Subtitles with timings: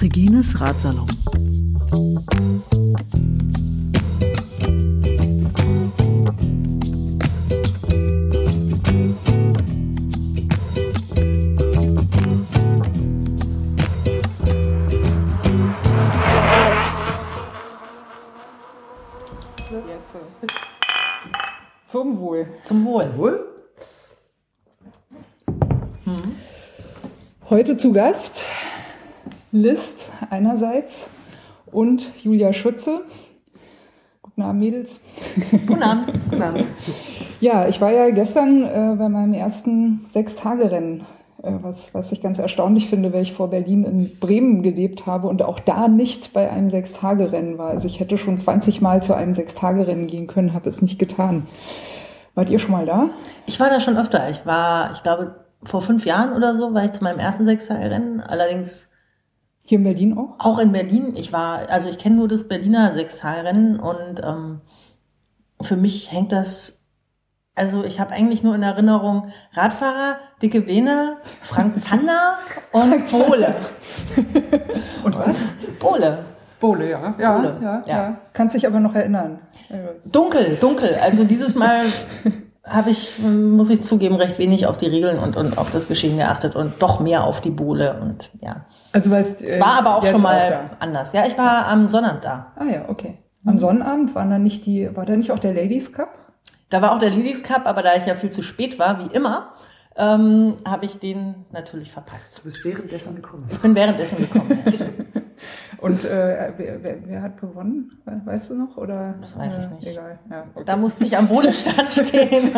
[0.00, 1.06] Regines Ratsalon.
[27.50, 28.44] Heute zu Gast
[29.50, 31.10] List einerseits
[31.72, 33.00] und Julia Schutze.
[34.22, 35.00] Guten Abend, Mädels.
[35.66, 36.12] Guten Abend.
[36.30, 36.64] Guten Abend.
[37.40, 41.06] Ja, ich war ja gestern äh, bei meinem ersten Sechstagerennen,
[41.42, 45.26] äh, was, was ich ganz erstaunlich finde, weil ich vor Berlin in Bremen gelebt habe
[45.26, 47.70] und auch da nicht bei einem Sechstagerennen war.
[47.70, 51.48] Also ich hätte schon 20 Mal zu einem Sechstagerennen gehen können, habe es nicht getan.
[52.36, 53.08] Wart ihr schon mal da?
[53.46, 54.30] Ich war da schon öfter.
[54.30, 58.20] Ich war, ich glaube, vor fünf Jahren oder so war ich zu meinem ersten Sechstagerennen.
[58.20, 58.90] Allerdings
[59.64, 60.34] Hier in Berlin auch?
[60.38, 61.14] auch in Berlin.
[61.16, 64.60] Ich war, also ich kenne nur das Berliner Sechstagerennen und ähm,
[65.60, 66.82] für mich hängt das,
[67.54, 72.38] also ich habe eigentlich nur in Erinnerung Radfahrer, dicke Beine, Frank Zander
[72.72, 73.54] und Bohle.
[75.04, 75.38] Und was?
[75.78, 76.24] Bohle.
[76.60, 77.14] Bowle, ja.
[77.18, 77.96] Ja, Bowle, ja, ja.
[77.96, 78.18] ja.
[78.34, 79.38] Kannst dich aber noch erinnern.
[80.12, 80.94] Dunkel, dunkel.
[81.02, 81.86] Also dieses Mal
[82.64, 86.16] habe ich, muss ich zugeben, recht wenig auf die Regeln und, und auf das Geschehen
[86.18, 88.66] geachtet und doch mehr auf die Bohle und ja.
[88.92, 90.76] Also weißt, Es war aber auch schon mal da.
[90.80, 91.12] anders.
[91.12, 92.52] Ja, ich war am Sonnabend da.
[92.56, 93.18] Ah ja, okay.
[93.46, 96.10] Am Sonnabend waren da nicht die, war da nicht auch der Ladies Cup?
[96.68, 99.14] Da war auch der Ladies Cup, aber da ich ja viel zu spät war, wie
[99.16, 99.54] immer,
[99.96, 102.38] ähm, habe ich den natürlich verpasst.
[102.38, 103.46] Du bist währenddessen gekommen.
[103.50, 104.62] Ich bin währenddessen gekommen.
[105.80, 107.92] Und äh, wer, wer, wer hat gewonnen?
[108.04, 108.76] We- Weißt du noch?
[108.76, 109.86] Oder, Das weiß ich äh, nicht.
[109.88, 110.18] Egal.
[110.30, 110.64] Ja, okay.
[110.66, 112.50] Da musste ich am Bodenstand stehen.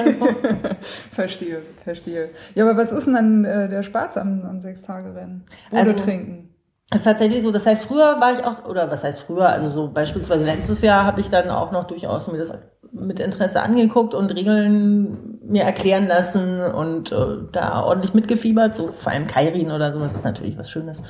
[1.13, 2.31] Verstehe, verstehe.
[2.55, 5.45] Ja, aber was ist denn dann äh, der Spaß am, am Sechstagerennen?
[5.71, 6.49] Bode Also- trinken.
[6.91, 7.51] Das ist tatsächlich so.
[7.53, 9.49] Das heißt, früher war ich auch, oder was heißt früher?
[9.49, 12.53] Also so beispielsweise letztes Jahr habe ich dann auch noch durchaus mir das
[12.93, 17.17] mit Interesse angeguckt und Regeln mir erklären lassen und äh,
[17.51, 18.77] da ordentlich mitgefiebert.
[18.77, 21.03] So vor allem Kairin oder so, das ist natürlich was Schönes.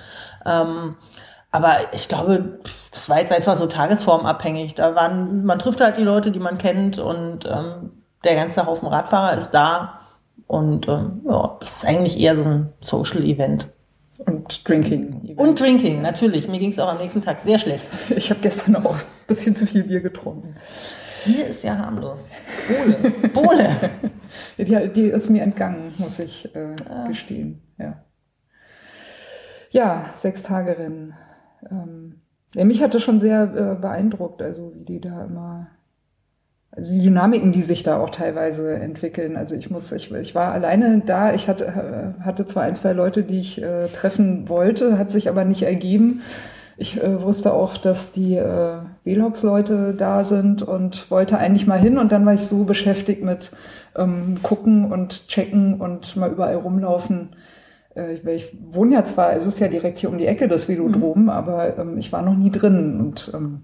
[0.46, 0.94] Ähm,
[1.52, 2.58] aber ich glaube,
[2.92, 4.74] das war jetzt einfach so tagesformabhängig.
[4.74, 7.90] Da waren, man trifft halt die Leute, die man kennt und ähm,
[8.24, 10.00] der ganze Haufen Radfahrer ist da.
[10.46, 13.68] Und ähm, ja, es ist eigentlich eher so ein Social-Event.
[14.18, 15.34] Und Drinking.
[15.36, 16.48] Und Drinking, natürlich.
[16.48, 17.84] Mir ging es auch am nächsten Tag sehr schlecht.
[18.08, 20.56] ich habe gestern auch ein bisschen zu viel Bier getrunken.
[21.26, 22.28] Bier ist ja harmlos.
[22.66, 23.10] Bohle.
[23.28, 23.90] Bohle.
[24.58, 26.74] Die, die ist mir entgangen, muss ich äh,
[27.08, 27.62] gestehen.
[27.78, 28.02] Ja,
[29.70, 31.14] ja Sechstagerennen.
[31.70, 32.14] Ähm,
[32.54, 35.68] ja, mich hat das schon sehr äh, beeindruckt, also wie die da immer,
[36.70, 39.36] also die Dynamiken, die sich da auch teilweise entwickeln.
[39.36, 42.92] Also ich muss, ich, ich war alleine da, ich hatte, äh, hatte zwar ein, zwei
[42.92, 46.22] Leute, die ich äh, treffen wollte, hat sich aber nicht ergeben.
[46.76, 51.98] Ich äh, wusste auch, dass die äh, Velox-Leute da sind und wollte eigentlich mal hin
[51.98, 53.52] und dann war ich so beschäftigt mit
[53.96, 57.30] ähm, gucken und checken und mal überall rumlaufen.
[57.94, 60.68] Äh, ich, ich wohne ja zwar, es ist ja direkt hier um die Ecke das
[60.68, 63.62] Velodrom, aber ähm, ich war noch nie drin und ähm,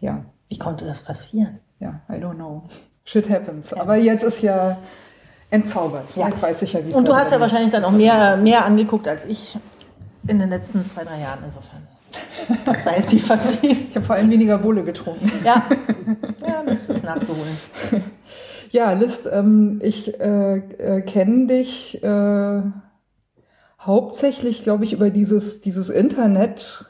[0.00, 1.58] ja, Wie konnte das passieren?
[1.80, 2.64] ja, I don't know.
[3.04, 3.72] Shit happens.
[3.72, 4.78] Aber jetzt ist ja
[5.50, 6.14] entzaubert.
[6.14, 6.28] Ja.
[6.28, 8.64] Jetzt weiß ich ja, wie es Und du hast ja wahrscheinlich dann auch mehr, mehr
[8.64, 9.56] angeguckt als ich
[10.26, 11.38] in den letzten zwei, drei Jahren.
[11.44, 11.86] Insofern.
[12.64, 13.86] Das sei es die verziehen.
[13.88, 15.30] Ich habe vor allem weniger Bohle getrunken.
[15.44, 15.64] Ja.
[16.46, 17.58] Ja, das ist nachzuholen.
[18.70, 22.62] Ja, List, ähm, ich äh, äh, kenne dich äh,
[23.80, 26.86] hauptsächlich, glaube ich, über dieses, dieses Internet,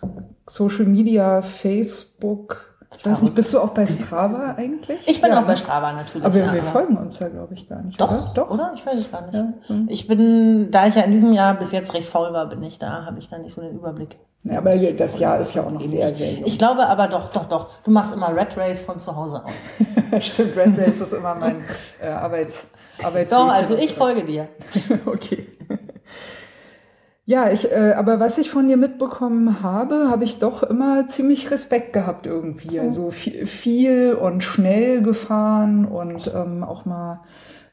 [0.47, 2.65] Social Media, Facebook.
[2.97, 5.07] Ich weiß nicht, bist du auch bei Strava eigentlich?
[5.07, 5.57] Ich bin Ja, auch bei ne?
[5.59, 6.25] Strava natürlich.
[6.25, 8.01] Aber ja, wir folgen uns ja, glaube ich, gar nicht.
[8.01, 8.33] Doch, oder?
[8.35, 8.73] doch, oder?
[8.75, 9.35] Ich weiß es gar nicht.
[9.35, 9.87] Ja, hm.
[9.91, 12.79] Ich bin, da ich ja in diesem Jahr bis jetzt recht faul war, bin ich
[12.79, 14.17] da, habe ich da nicht so den Überblick.
[14.45, 16.47] Ja, aber das Jahr ist ja auch noch sehr, sehr jung.
[16.47, 17.69] Ich glaube aber doch, doch, doch.
[17.85, 20.23] Du machst immer Red Race von zu Hause aus.
[20.25, 21.65] Stimmt, Red Race ist immer mein
[22.01, 22.63] äh, Arbeits,
[23.03, 23.39] Arbeitsweg.
[23.39, 24.49] Doch, also ich folge dir.
[25.07, 25.47] okay.
[27.29, 31.51] Ja, ich, äh, aber was ich von dir mitbekommen habe, habe ich doch immer ziemlich
[31.51, 32.81] Respekt gehabt irgendwie.
[32.81, 37.21] Also viel, viel und schnell gefahren und ähm, auch mal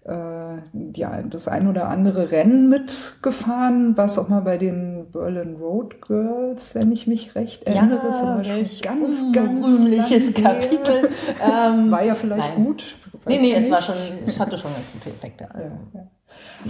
[0.03, 6.01] äh, die, das ein oder andere Rennen mitgefahren, was auch mal bei den Berlin Road
[6.01, 10.43] Girls, wenn ich mich recht erinnere, ist aber schon ganz, ganz her.
[10.43, 11.09] Kapitel.
[11.41, 12.65] Ähm, War ja vielleicht nein.
[12.65, 12.97] gut.
[13.25, 13.95] Nee, nee, ich es war schon,
[14.25, 15.47] es hatte schon ganz gute Effekte.
[15.53, 16.07] Ja, ja.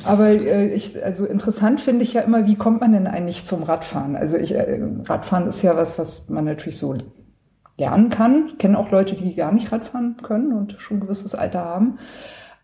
[0.03, 3.63] Aber äh, ich, also interessant finde ich ja immer, wie kommt man denn eigentlich zum
[3.63, 4.15] Radfahren?
[4.15, 6.95] Also ich, äh, Radfahren ist ja was, was man natürlich so
[7.77, 8.57] lernen kann.
[8.57, 11.99] Kennen auch Leute, die gar nicht Radfahren können und schon ein gewisses Alter haben.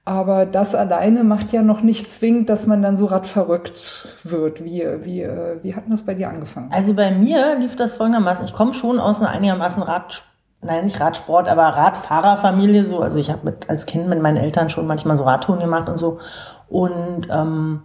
[0.04, 4.64] Aber das alleine macht ja noch nicht zwingend, dass man dann so radverrückt wird.
[4.64, 6.72] Wie, wie, äh, wie hat das bei dir angefangen?
[6.72, 8.46] Also bei mir lief das folgendermaßen.
[8.46, 10.24] Ich komme schon aus einer einigermaßen Rad,
[10.62, 13.00] nein, nicht Radsport, aber Radfahrerfamilie so.
[13.00, 16.20] Also ich habe als Kind mit meinen Eltern schon manchmal so Radtouren gemacht und so.
[16.70, 17.84] Und ähm,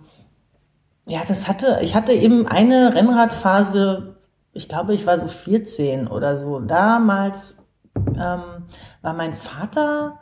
[1.07, 4.17] ja, das hatte, ich hatte eben eine Rennradphase,
[4.53, 6.61] ich glaube, ich war so 14 oder so.
[6.61, 8.67] Damals ähm,
[9.03, 10.19] war mein Vater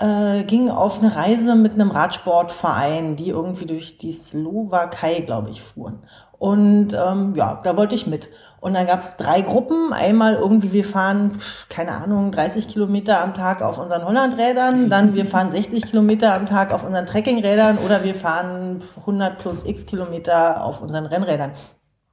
[0.00, 5.62] äh, ging auf eine Reise mit einem Radsportverein, die irgendwie durch die Slowakei, glaube ich,
[5.62, 5.98] fuhren.
[6.38, 8.30] Und ähm, ja, da wollte ich mit.
[8.60, 9.92] Und dann gab es drei Gruppen.
[9.92, 11.40] Einmal irgendwie, wir fahren,
[11.70, 14.90] keine Ahnung, 30 Kilometer am Tag auf unseren Hollandrädern.
[14.90, 19.64] Dann wir fahren 60 Kilometer am Tag auf unseren Trekkingrädern oder wir fahren 100 plus
[19.64, 21.52] x Kilometer auf unseren Rennrädern.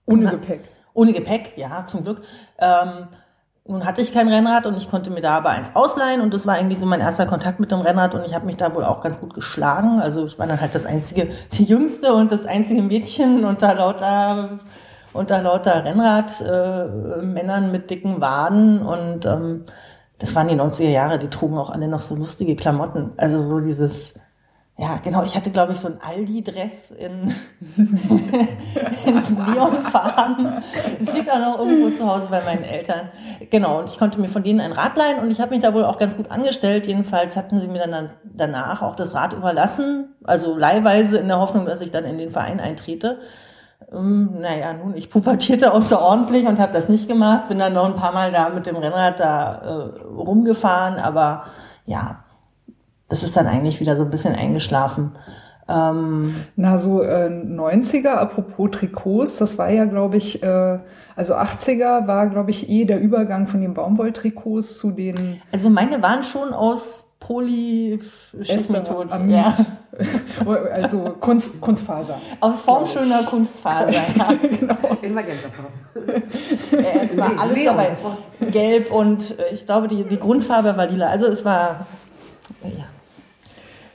[0.05, 0.61] Ohne Gepäck.
[0.93, 2.21] Ohne Gepäck, ja, zum Glück.
[2.59, 3.09] Ähm,
[3.67, 6.47] nun hatte ich kein Rennrad und ich konnte mir da aber eins ausleihen und das
[6.47, 8.85] war eigentlich so mein erster Kontakt mit dem Rennrad und ich habe mich da wohl
[8.85, 9.99] auch ganz gut geschlagen.
[9.99, 14.59] Also ich war dann halt das einzige, die jüngste und das einzige Mädchen unter lauter
[15.17, 19.65] unter lauter Rennradmännern äh, mit dicken Waden und ähm,
[20.19, 23.11] das waren die 90er Jahre, die trugen auch alle noch so lustige Klamotten.
[23.17, 24.15] Also so dieses
[24.79, 25.23] ja, genau.
[25.23, 27.33] Ich hatte, glaube ich, so ein Aldi-Dress in,
[27.77, 29.23] in
[29.53, 30.61] Neonfarben.
[31.01, 33.09] Es liegt auch noch irgendwo zu Hause bei meinen Eltern.
[33.49, 33.79] Genau.
[33.79, 35.83] Und ich konnte mir von denen ein Rad leihen und ich habe mich da wohl
[35.83, 36.85] auch ganz gut angestellt.
[36.85, 40.15] Jedenfalls hatten sie mir dann danach auch das Rad überlassen.
[40.23, 43.17] Also leihweise in der Hoffnung, dass ich dann in den Verein eintrete.
[43.91, 47.47] Ähm, naja, nun, ich pubertierte außerordentlich und habe das nicht gemacht.
[47.47, 50.99] Bin dann noch ein paar Mal da mit dem Rennrad da äh, rumgefahren.
[50.99, 51.45] Aber
[51.85, 52.23] ja,
[53.07, 55.13] das ist dann eigentlich wieder so ein bisschen eingeschlafen.
[55.69, 60.79] Ähm, Na, so äh, 90er, apropos Trikots, das war ja, glaube ich, äh,
[61.15, 65.41] also 80er war, glaube ich, eh der Übergang von den Baumwolltrikots zu den.
[65.51, 67.99] Also meine waren schon aus Poly
[68.41, 69.29] Schissmethoden.
[69.29, 69.53] Ja.
[70.73, 72.21] also Kunst, Kunstfaser.
[72.39, 74.33] Aus formschöner Kunstfaser, ja.
[74.41, 74.77] genau.
[75.01, 75.73] In Magentafarben.
[76.71, 77.91] ja, es war alles dabei.
[78.49, 81.07] Gelb und äh, ich glaube, die, die Grundfarbe war lila.
[81.07, 81.85] Also es war,
[82.63, 82.85] ja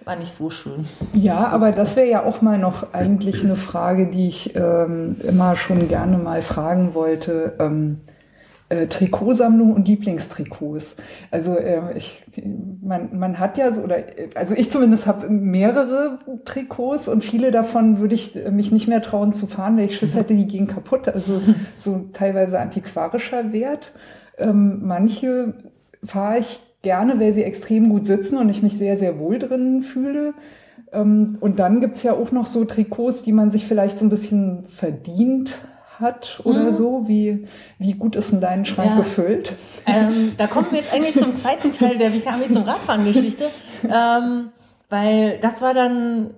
[0.05, 0.85] war nicht so schön.
[1.13, 5.57] Ja, aber das wäre ja auch mal noch eigentlich eine Frage, die ich ähm, immer
[5.57, 7.55] schon gerne mal fragen wollte.
[7.61, 8.01] Ähm,
[8.73, 10.97] äh, Trikotsammlung und Lieblingstrikots.
[11.31, 12.25] Also äh, ich,
[12.81, 13.97] man, man hat ja so, oder
[14.35, 19.35] also ich zumindest habe mehrere Trikots und viele davon würde ich mich nicht mehr trauen
[19.35, 21.09] zu fahren, weil ich Schiss hätte, die gehen kaputt.
[21.09, 21.43] Also
[21.77, 23.93] so teilweise antiquarischer Wert.
[24.39, 25.55] Ähm, manche
[26.03, 29.83] fahre ich gerne, weil sie extrem gut sitzen und ich mich sehr, sehr wohl drin
[29.83, 30.33] fühle.
[30.93, 34.11] Ähm, und dann gibt's ja auch noch so Trikots, die man sich vielleicht so ein
[34.11, 35.59] bisschen verdient
[36.03, 36.75] hat oder mhm.
[36.75, 37.09] so.
[37.09, 37.47] Wie,
[37.79, 38.97] wie gut ist denn dein Schrank ja.
[38.97, 39.55] gefüllt?
[39.87, 43.49] Ähm, da kommen wir jetzt eigentlich zum zweiten Teil der Wie kam ich zum Radfahren-Geschichte.
[43.85, 44.51] Ähm,
[44.89, 46.35] weil das war dann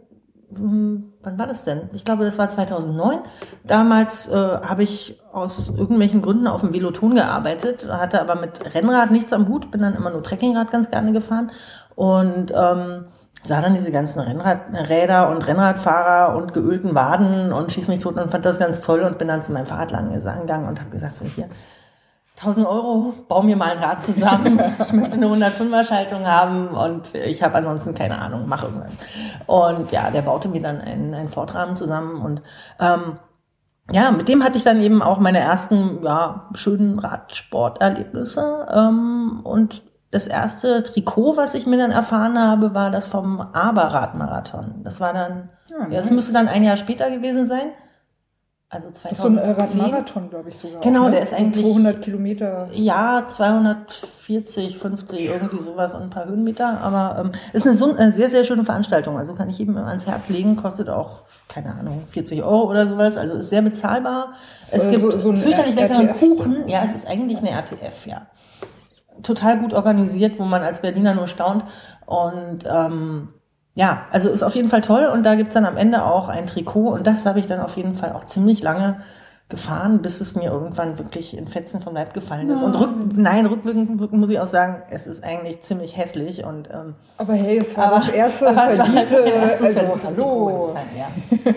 [0.57, 1.91] hm, wann war das denn?
[1.93, 3.19] Ich glaube, das war 2009.
[3.65, 9.11] Damals äh, habe ich aus irgendwelchen Gründen auf dem Veloton gearbeitet, hatte aber mit Rennrad
[9.11, 11.51] nichts am Hut, bin dann immer nur Trekkingrad ganz gerne gefahren
[11.95, 13.07] und ähm,
[13.45, 18.31] sah dann diese ganzen Rennradräder und Rennradfahrer und geölten Waden und schieß mich tot und
[18.31, 21.25] fand das ganz toll und bin dann zu meinem Fahrradladen gegangen und habe gesagt, so
[21.25, 21.49] hier,
[22.39, 24.61] 1000 Euro, bau mir mal ein Rad zusammen.
[24.81, 28.99] Ich möchte eine 105er Schaltung haben und ich habe ansonsten keine Ahnung, mach irgendwas.
[29.47, 32.43] Und ja, der baute mir dann einen, einen Fordrahmen zusammen und
[32.81, 33.19] ähm,
[33.93, 38.67] ja, mit dem hatte ich dann eben auch meine ersten ja, schönen Radsporterlebnisse.
[38.75, 39.83] Ähm, und
[40.15, 44.83] das erste Trikot, was ich mir dann erfahren habe, war das vom Aberradmarathon.
[44.85, 45.89] Das war dann, ja, nice.
[45.91, 47.73] ja, das müsste dann ein Jahr später gewesen sein.
[48.71, 49.55] Also 2010.
[49.57, 50.81] Das ist so ein Marathon, glaube ich sogar.
[50.81, 51.13] Genau, auch, ne?
[51.13, 52.69] der ist eigentlich 200 Kilometer.
[52.73, 56.81] Ja, 240, 50 irgendwie sowas und ein paar Höhenmeter.
[56.81, 59.19] Aber ähm, ist eine, eine sehr sehr schöne Veranstaltung.
[59.19, 60.57] Also kann ich jedem ans Herz legen.
[60.57, 63.17] Kostet auch keine Ahnung 40 Euro oder sowas.
[63.17, 64.35] Also ist sehr bezahlbar.
[64.71, 66.69] Es gibt so, so fürchterlich leckeren Kuchen.
[66.69, 68.07] Ja, es ist eigentlich eine RTF.
[68.07, 68.27] Ja,
[69.23, 71.65] total gut organisiert, wo man als Berliner nur staunt
[72.07, 73.29] und ähm,
[73.77, 76.47] ja, also ist auf jeden Fall toll und da gibt's dann am Ende auch ein
[76.47, 79.01] Trikot und das habe ich dann auf jeden Fall auch ziemlich lange
[79.49, 82.63] gefahren, bis es mir irgendwann wirklich in Fetzen vom Leib gefallen ist.
[82.63, 86.95] Und rück, nein, rückwirkend muss ich auch sagen, es ist eigentlich ziemlich hässlich und ähm,
[87.19, 90.75] aber hey, es war aber, das erste verdiente, halt also hallo.
[90.97, 91.53] Ja.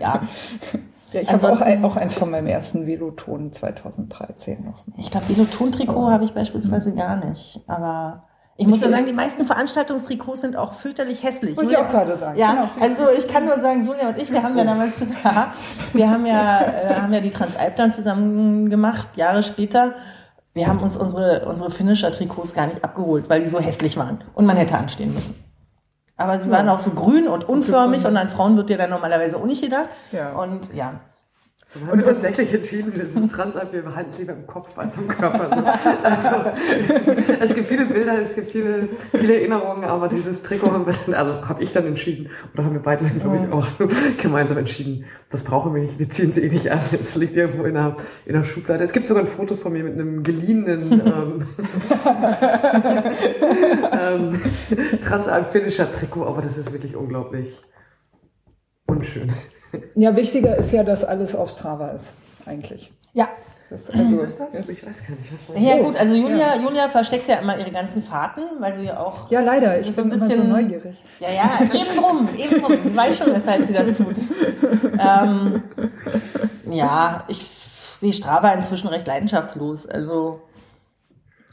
[0.00, 0.22] ja.
[1.12, 4.84] Ja, ich habe auch, ein, auch eins von meinem ersten Veloton 2013 noch.
[4.96, 7.60] Ich glaube, Veloton-Trikot habe ich beispielsweise gar nicht.
[7.66, 8.24] Aber
[8.58, 11.56] ich muss ja sagen, die meisten Veranstaltungstrikots sind auch fürchterlich hässlich.
[11.56, 12.38] Muss ich auch gerade sagen.
[12.38, 12.68] Ja, genau.
[12.80, 14.94] also ich kann nur sagen, Julia und ich, wir haben ja damals,
[15.92, 19.94] wir haben ja, äh, haben ja die Transalp dann zusammen gemacht, Jahre später.
[20.54, 24.46] Wir haben uns unsere, unsere Finisher-Trikots gar nicht abgeholt, weil die so hässlich waren und
[24.46, 25.34] man hätte anstehen müssen.
[26.16, 29.36] Aber sie waren auch so grün und unförmig und an Frauen wird ja dann normalerweise
[29.36, 29.88] auch nicht gedacht.
[30.12, 30.32] Ja.
[30.32, 31.00] Und ja.
[31.80, 35.08] Wir haben tatsächlich entschieden, wir sind Transalp, wir behalten es lieber im Kopf als im
[35.08, 35.48] Körper.
[35.54, 35.64] So.
[36.02, 40.94] Also, es gibt viele Bilder, es gibt viele, viele Erinnerungen, aber dieses Trikot haben wir
[41.06, 43.66] dann, also habe ich dann entschieden, oder haben wir beide dann, glaube ich, auch
[44.22, 47.64] gemeinsam entschieden, das brauchen wir nicht, wir ziehen es eh nicht an, es liegt irgendwo
[47.64, 48.84] in einer, in einer Schublade.
[48.84, 51.42] Es gibt sogar ein Foto von mir mit einem geliehenen ähm,
[53.92, 54.40] ähm,
[55.00, 57.58] Transalp-Finisher Trikot, aber das ist wirklich unglaublich
[58.86, 59.32] unschön.
[59.94, 62.10] Ja, wichtiger ist ja, dass alles auf Strava ist,
[62.44, 62.92] eigentlich.
[63.12, 63.28] Ja.
[63.68, 64.68] Das, Also, also, ist das?
[64.68, 65.32] Ich weiß gar nicht.
[65.48, 65.68] wahrscheinlich.
[65.76, 69.28] Ja gut, also Julia, Julia versteckt ja immer ihre ganzen Fahrten, weil sie ja auch
[69.28, 69.80] ja, leider.
[69.80, 70.96] Ich So bin ein immer so bisschen- neugierig.
[71.18, 72.72] Ja, ja, eben drum, eben drum.
[72.86, 74.14] Ich weiß schon, weshalb sie das tut.
[75.00, 75.62] Ähm,
[76.70, 77.44] ja, ich
[77.98, 79.86] sehe Strava inzwischen recht leidenschaftslos.
[79.86, 80.40] Also,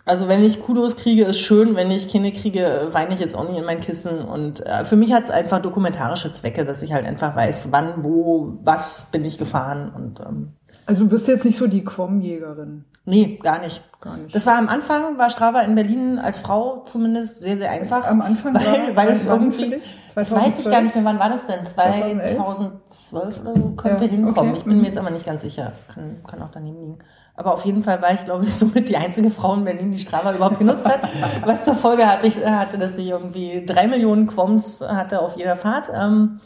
[0.05, 1.75] also wenn ich Kudos kriege, ist schön.
[1.75, 4.19] Wenn ich Kinder kriege, weine ich jetzt auch nicht in mein Kissen.
[4.19, 8.03] Und äh, für mich hat es einfach dokumentarische Zwecke, dass ich halt einfach weiß, wann,
[8.03, 9.91] wo, was bin ich gefahren.
[9.95, 10.53] Und ähm,
[10.85, 12.85] Also du bist jetzt nicht so die Quom-Jägerin.
[13.05, 13.81] nee, gar nicht.
[14.01, 14.35] Gar nicht.
[14.35, 18.05] Das war am Anfang, war Strava in Berlin als Frau zumindest sehr, sehr einfach.
[18.05, 19.75] Am Anfang weil, war- weil es irgendwie,
[20.13, 21.65] das weiß ich gar nicht mehr, wann war das denn?
[21.65, 22.35] 2011?
[22.35, 24.49] 2012 oder so könnte Ja, hinkommen.
[24.51, 24.57] okay.
[24.59, 24.81] Ich bin Mhm.
[24.81, 25.71] mir jetzt aber nicht ganz sicher.
[25.93, 26.99] Kann, kann auch daneben liegen.
[27.35, 29.99] Aber auf jeden Fall war ich, glaube ich, somit die einzige Frau in Berlin, die
[29.99, 31.01] Strava überhaupt genutzt hat.
[31.45, 35.55] Was zur Folge hatte, ich, hatte, dass ich irgendwie drei Millionen Quoms hatte auf jeder
[35.55, 35.89] Fahrt.
[35.93, 36.39] Ähm,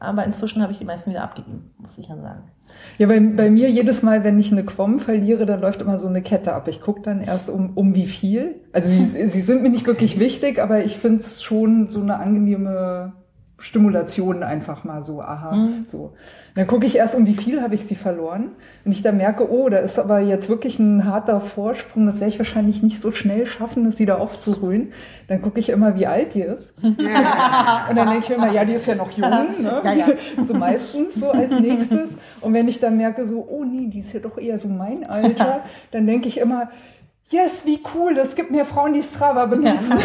[0.00, 2.44] aber inzwischen habe ich die meisten wieder abgegeben, muss ich ja sagen.
[2.98, 6.08] Ja, bei, bei mir jedes Mal, wenn ich eine Quom verliere, dann läuft immer so
[6.08, 6.68] eine Kette ab.
[6.68, 8.62] Ich gucke dann erst um, um wie viel.
[8.72, 12.16] Also sie, sie sind mir nicht wirklich wichtig, aber ich finde es schon so eine
[12.16, 13.12] angenehme
[13.60, 15.84] Stimulation einfach mal so, aha, Mhm.
[15.86, 16.12] so.
[16.56, 18.50] Dann gucke ich erst, um wie viel habe ich sie verloren.
[18.82, 22.32] Wenn ich dann merke, oh, da ist aber jetzt wirklich ein harter Vorsprung, das werde
[22.32, 24.92] ich wahrscheinlich nicht so schnell schaffen, das wieder aufzuholen,
[25.28, 26.74] dann gucke ich immer, wie alt die ist.
[26.82, 29.30] Und dann denke ich mir immer, ja, die ist ja noch jung,
[29.62, 29.80] ne?
[29.84, 30.06] Ja, ja.
[30.44, 32.16] so meistens so als nächstes.
[32.40, 35.04] Und wenn ich dann merke, so, oh nee, die ist ja doch eher so mein
[35.08, 35.60] Alter,
[35.92, 36.70] dann denke ich immer,
[37.28, 39.98] yes, wie cool, es gibt mehr Frauen, die Strava benutzen.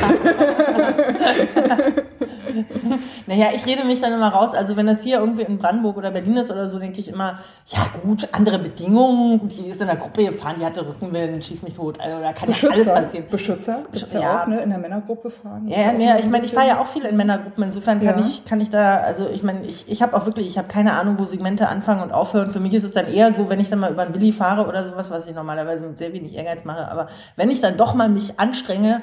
[3.28, 4.54] Naja, ich rede mich dann immer raus.
[4.54, 7.40] Also wenn das hier irgendwie in Brandenburg oder Berlin ist oder so, denke ich immer,
[7.68, 9.48] ja gut, andere Bedingungen.
[9.48, 12.00] Die ist in der Gruppe gefahren, die hatte Rückenwind, schieß mich tot.
[12.00, 13.26] Also da kann ja alles passieren.
[13.30, 14.44] Beschützer, gibt's ja, Ja.
[14.44, 15.68] auch, ne, in der Männergruppe fahren.
[15.68, 17.64] Ja, ja, nee, ich meine, ich fahre ja auch viel in Männergruppen.
[17.64, 18.26] Insofern kann Ja.
[18.26, 20.94] ich, kann ich da, also ich meine, ich, ich habe auch wirklich, ich habe keine
[20.94, 22.52] Ahnung, wo Segmente anfangen und aufhören.
[22.52, 24.68] Für mich ist es dann eher so, wenn ich dann mal über einen Willi fahre
[24.68, 26.90] oder sowas, was ich normalerweise mit sehr wenig Ehrgeiz mache.
[26.90, 29.02] Aber wenn ich dann doch mal mich anstrenge,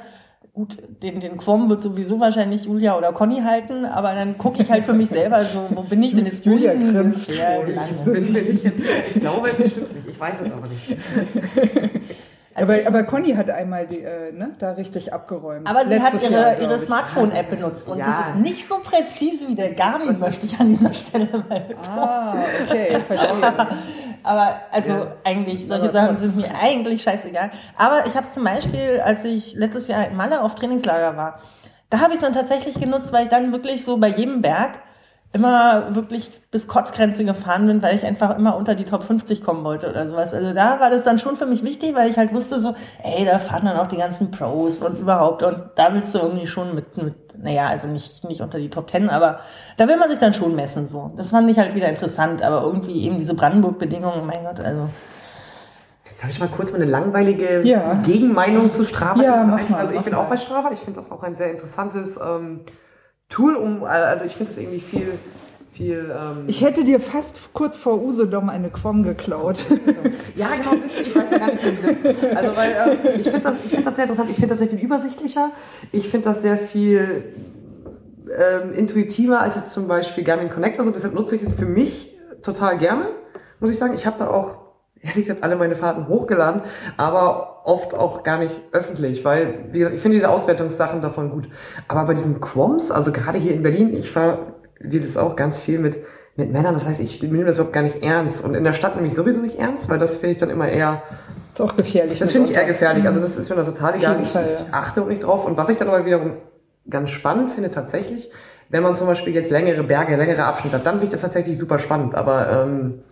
[0.54, 4.70] gut, den, den Quom wird sowieso wahrscheinlich Julia oder Conny halten, aber dann gucke ich
[4.70, 7.60] halt für mich selber so, wo bin ich denn jetzt Julia grinst Ja.
[8.04, 10.08] Bin jetzt, ich glaube, das stimmt nicht.
[10.08, 10.88] Ich weiß es aber nicht.
[12.54, 15.68] Also aber, aber Conny hat einmal die, äh, ne, da richtig abgeräumt.
[15.68, 16.82] Aber sie Letztes hat ihre, ihre ich.
[16.82, 18.06] Smartphone-App benutzt und Ja.
[18.06, 21.98] das ist nicht so präzise wie der Garmin, möchte ich an dieser Stelle mal betonen.
[21.98, 22.34] Ah,
[22.68, 23.68] okay, verstehe.
[24.24, 25.06] Aber also Ja.
[25.24, 27.50] eigentlich, solche Aber Sachen sind mir eigentlich scheißegal.
[27.76, 31.40] Aber ich habe es zum Beispiel, als ich letztes Jahr in Malle auf Trainingslager war,
[31.90, 34.78] da habe ich es dann tatsächlich genutzt, weil ich dann wirklich so bei jedem Berg
[35.34, 39.64] immer wirklich bis Kotzgrenze gefahren bin, weil ich einfach immer unter die Top 50 kommen
[39.64, 40.34] wollte oder sowas.
[40.34, 43.24] Also da war das dann schon für mich wichtig, weil ich halt wusste so, ey,
[43.24, 46.74] da fahren dann auch die ganzen Pros und überhaupt und da willst du irgendwie schon
[46.74, 49.40] mit, mit naja, also nicht, nicht unter die Top 10, aber
[49.78, 51.10] da will man sich dann schon messen so.
[51.16, 54.90] Das fand ich halt wieder interessant, aber irgendwie eben diese Brandenburg-Bedingungen, mein Gott, also.
[56.20, 57.94] Darf ich mal kurz mal eine langweilige Ja.
[57.94, 60.20] Gegenmeinung zu Strava Ja, mach mal, Also ich mach bin mal.
[60.20, 60.70] auch bei Strava.
[60.72, 62.60] Ich finde das auch ein sehr interessantes ähm,
[63.32, 65.18] Tool, um, also ich finde das irgendwie viel,
[65.72, 66.12] viel.
[66.14, 69.64] Ähm, Ich hätte dir fast kurz vor Usedom eine Quom geklaut.
[70.36, 70.84] ja, genau.
[71.02, 71.98] Ich weiß ja gar nicht, wie sind.
[72.36, 74.28] Also weil äh, ich finde das, ich finde das sehr interessant.
[74.28, 75.50] Ich finde das sehr viel übersichtlicher.
[75.92, 77.24] Ich finde das sehr viel
[78.38, 80.78] ähm, intuitiver als jetzt zum Beispiel Garmin Connect.
[80.78, 83.06] Also deshalb nutze ich es für mich total gerne,
[83.60, 83.94] muss ich sagen.
[83.94, 84.61] Ich habe da auch
[85.08, 86.62] ehrlich gesagt alle meine Fahrten hochgeladen,
[86.96, 91.48] aber oft auch gar nicht öffentlich, weil, wie gesagt, ich finde diese Auswertungssachen davon gut.
[91.88, 94.38] Aber bei diesen Quoms, also gerade hier in Berlin, ich fahre,
[94.80, 95.98] wie das auch, ganz viel mit,
[96.36, 98.44] mit Männern, das heißt, ich nehme das überhaupt gar nicht ernst.
[98.44, 100.68] Und in der Stadt nehme ich sowieso nicht ernst, weil das finde ich dann immer
[100.68, 101.02] eher,
[101.52, 102.18] ist auch gefährlich.
[102.18, 103.06] das finde ich eher gefährlich.
[103.06, 104.20] Also das ist mir dann total egal.
[104.22, 105.44] Ich, Fall, ich achte auch nicht drauf.
[105.44, 106.34] Und was ich dann aber wiederum
[106.88, 108.30] ganz spannend finde tatsächlich,
[108.68, 111.58] wenn man zum Beispiel jetzt längere Berge, längere Abschnitte hat, dann finde ich das tatsächlich
[111.58, 112.14] super spannend.
[112.14, 113.02] Aber ähm,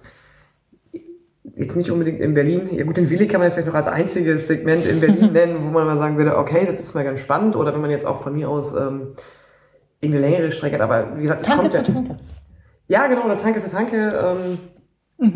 [1.57, 2.69] jetzt nicht unbedingt in Berlin.
[2.73, 5.65] Ja gut, den Willi kann man jetzt vielleicht noch als einziges Segment in Berlin nennen,
[5.65, 7.57] wo man mal sagen würde, okay, das ist mal ganz spannend.
[7.57, 9.15] Oder wenn man jetzt auch von mir aus ähm,
[10.01, 10.83] irgendeine längere Strecke hat.
[10.83, 12.19] Aber wie gesagt, es Tanke zu ja, Tanke.
[12.89, 14.25] ja, genau, oder Tanke eine Tanke.
[14.25, 14.59] Ähm,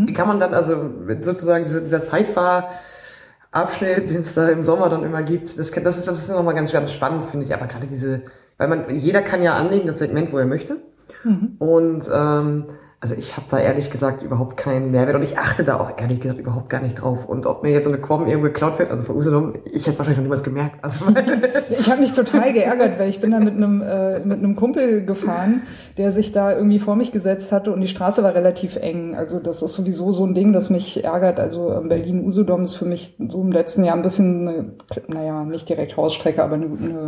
[0.07, 0.91] Wie kann man dann, also
[1.21, 6.09] sozusagen dieser, dieser Zeitfahrabschnitt, den es da im Sommer dann immer gibt, das, das ist,
[6.09, 7.55] das ist nochmal ganz, ganz spannend, finde ich.
[7.55, 8.23] Aber gerade diese,
[8.57, 10.79] weil man, jeder kann ja anlegen das Segment, wo er möchte.
[11.23, 11.57] Mhm.
[11.59, 12.65] Und ähm,
[13.05, 16.21] also ich habe da ehrlich gesagt überhaupt keinen Mehrwert und ich achte da auch ehrlich
[16.21, 17.27] gesagt überhaupt gar nicht drauf.
[17.27, 19.99] Und ob mir jetzt so eine Quom irgendwo geklaut wird, also von Usedom, ich hätte
[19.99, 20.77] wahrscheinlich noch niemals gemerkt.
[20.81, 21.05] Also
[21.69, 25.05] ich habe mich total geärgert, weil ich bin da mit einem äh, mit einem Kumpel
[25.05, 25.65] gefahren,
[25.99, 29.15] der sich da irgendwie vor mich gesetzt hatte und die Straße war relativ eng.
[29.15, 31.39] Also das ist sowieso so ein Ding, das mich ärgert.
[31.39, 34.65] Also Berlin Usedom ist für mich so im letzten Jahr ein bisschen, eine,
[35.09, 37.07] naja, nicht direkt Hausstrecke, aber eine, eine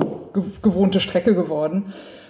[0.61, 1.87] gewohnte Strecke geworden.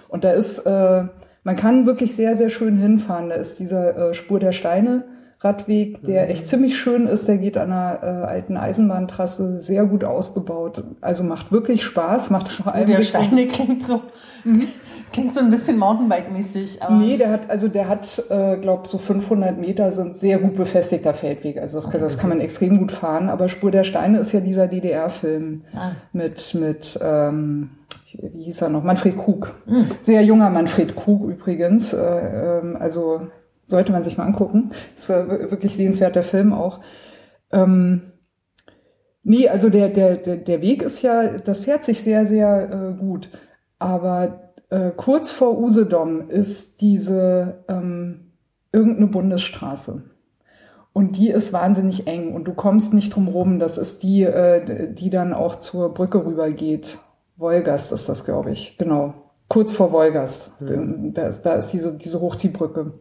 [0.07, 1.03] Und da ist äh,
[1.47, 3.29] man kann wirklich sehr, sehr schön hinfahren.
[3.29, 5.05] Da ist dieser äh, Spur der Steine
[5.39, 6.31] Radweg, der mhm.
[6.31, 7.29] echt ziemlich schön ist.
[7.29, 10.83] Der geht an einer äh, alten Eisenbahntrasse sehr gut ausgebaut.
[10.99, 12.87] Also macht wirklich Spaß, macht vor allem.
[12.87, 14.01] Der Steine klingt so,
[14.43, 14.67] mhm.
[15.13, 16.79] klingt so ein bisschen Mountainbike-mäßig.
[16.89, 21.13] Nee, der hat, also der hat, äh, glaube so 500 Meter sind sehr gut befestigter
[21.13, 21.61] Feldweg.
[21.61, 23.29] Also das, das kann man extrem gut fahren.
[23.29, 25.91] Aber Spur der Steine ist ja dieser DDR-Film ah.
[26.11, 27.69] mit, mit, ähm,
[28.21, 29.53] wie hieß er noch, Manfred Krug.
[29.65, 29.91] Mhm.
[30.01, 31.93] Sehr junger Manfred Krug übrigens.
[31.93, 33.27] Äh, ähm, also
[33.65, 34.71] sollte man sich mal angucken.
[34.95, 36.79] Ist äh, wirklich sehenswerter Film auch.
[37.51, 38.13] Ähm,
[39.23, 43.29] nee, also der, der, der, Weg ist ja, das fährt sich sehr, sehr äh, gut.
[43.79, 48.31] Aber äh, kurz vor Usedom ist diese ähm,
[48.71, 50.03] irgendeine Bundesstraße.
[50.93, 53.59] Und die ist wahnsinnig eng und du kommst nicht drum rum.
[53.59, 56.97] Das ist die, äh, die dann auch zur Brücke rüber geht.
[57.37, 58.77] Wolgast ist das, glaube ich.
[58.77, 59.13] Genau.
[59.47, 60.59] Kurz vor Wolgast.
[60.59, 61.13] Mhm.
[61.13, 62.93] Da ist, da ist diese, diese Hochziehbrücke.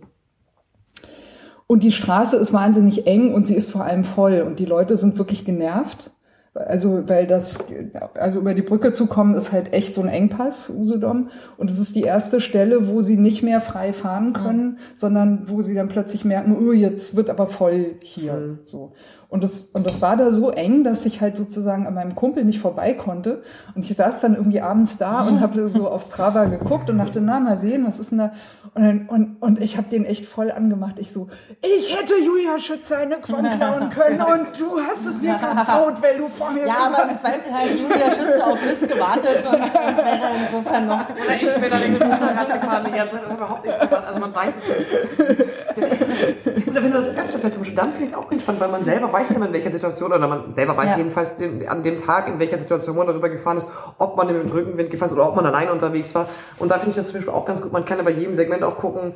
[1.66, 4.96] Und die Straße ist wahnsinnig eng und sie ist vor allem voll und die Leute
[4.96, 6.12] sind wirklich genervt.
[6.54, 7.66] Also, weil das,
[8.14, 11.28] also über die Brücke zu kommen, ist halt echt so ein Engpass, Usedom.
[11.58, 14.78] Und es ist die erste Stelle, wo sie nicht mehr frei fahren können, mhm.
[14.96, 18.58] sondern wo sie dann plötzlich merken, oh, jetzt wird aber voll hier, mhm.
[18.64, 18.92] so.
[19.28, 22.44] Und das, und das war da so eng, dass ich halt sozusagen an meinem Kumpel
[22.44, 23.42] nicht vorbei konnte.
[23.74, 27.20] Und ich saß dann irgendwie abends da und habe so auf Strava geguckt und dachte,
[27.20, 28.32] na, mal sehen, was ist denn da?
[28.74, 30.98] Und, dann, und, und ich habe den echt voll angemacht.
[30.98, 31.28] Ich so,
[31.62, 36.18] ich hätte Julia Schütze eine Quon klauen können und du hast es mir versaut, weil
[36.18, 40.30] du vor mir Ja, aber im Zweifel hat Julia Schütze auf Liz gewartet und, wäre
[40.44, 41.04] insofern noch.
[41.08, 44.04] Oder ich bin dann irgendwie rangefahren die ganze Zeit überhaupt nichts gemacht.
[44.06, 46.36] Also man weiß es nicht.
[46.66, 48.84] Oder wenn du das öfter fest dann finde ich es auch ganz spannend, weil man
[48.84, 50.96] selber weiß ja, in welcher Situation, oder man selber weiß ja.
[50.96, 54.50] jedenfalls den, an dem Tag, in welcher Situation man darüber gefahren ist, ob man im
[54.50, 56.28] Rückenwind gefahren ist oder ob man alleine unterwegs war.
[56.58, 57.72] Und da finde ich das zum Beispiel auch ganz gut.
[57.72, 59.14] Man kann ja bei jedem Segment auch gucken,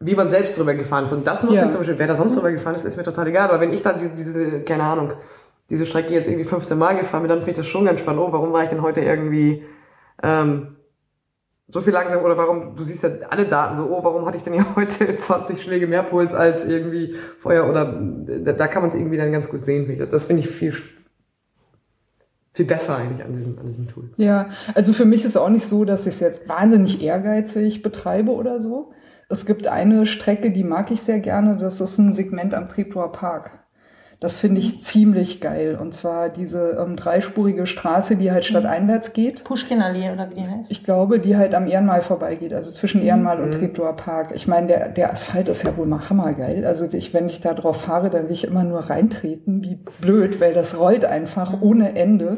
[0.00, 1.12] wie man selbst drüber gefahren ist.
[1.12, 1.64] Und das nutze ja.
[1.64, 3.48] ich zum Beispiel, wer da sonst drüber gefahren ist, ist mir total egal.
[3.48, 5.12] Aber wenn ich da diese, diese keine Ahnung,
[5.70, 8.20] diese Strecke jetzt irgendwie 15 Mal gefahren bin, dann finde ich das schon ganz spannend.
[8.22, 9.64] Oh, warum war ich denn heute irgendwie
[10.22, 10.76] ähm,
[11.72, 14.42] so viel langsam oder warum, du siehst ja alle Daten so, oh, warum hatte ich
[14.42, 18.90] denn ja heute 20 Schläge mehr Puls als irgendwie vorher oder da, da kann man
[18.90, 20.08] es irgendwie dann ganz gut sehen.
[20.10, 20.74] Das finde ich viel,
[22.52, 24.10] viel besser eigentlich an diesem, an diesem Tool.
[24.18, 27.82] Ja, also für mich ist es auch nicht so, dass ich es jetzt wahnsinnig ehrgeizig
[27.82, 28.92] betreibe oder so.
[29.30, 33.12] Es gibt eine Strecke, die mag ich sehr gerne, das ist ein Segment am Treptower
[33.12, 33.61] Park.
[34.22, 35.76] Das finde ich ziemlich geil.
[35.80, 39.42] Und zwar diese ähm, dreispurige Straße, die halt stadteinwärts geht.
[39.42, 40.70] Pushkin-Allee oder wie die heißt?
[40.70, 43.08] Ich glaube, die halt am Ehrenmal vorbeigeht, also zwischen mhm.
[43.08, 44.28] Ehrenmal und Treptower Park.
[44.32, 46.64] Ich meine, der, der Asphalt ist ja wohl mal hammergeil.
[46.64, 50.40] Also ich, wenn ich da drauf fahre, dann will ich immer nur reintreten, wie blöd,
[50.40, 51.62] weil das rollt einfach mhm.
[51.62, 52.36] ohne Ende.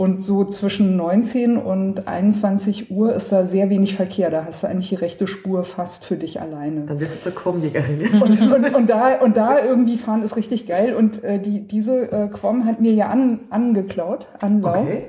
[0.00, 4.30] Und so zwischen 19 und 21 Uhr ist da sehr wenig Verkehr.
[4.30, 6.86] Da hast du eigentlich die rechte Spur fast für dich alleine.
[6.86, 8.08] Dann bist du zur Quom-Jägerin.
[8.22, 10.94] Und, und, und, da, und da irgendwie fahren ist richtig geil.
[10.94, 14.78] Und äh, die, diese äh, Quom hat mir ja an, angeklaut, Anlauf.
[14.78, 15.08] Okay.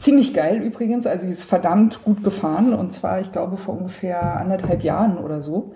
[0.00, 1.06] Ziemlich geil übrigens.
[1.06, 2.74] Also sie ist verdammt gut gefahren.
[2.74, 5.74] Und zwar, ich glaube, vor ungefähr anderthalb Jahren oder so.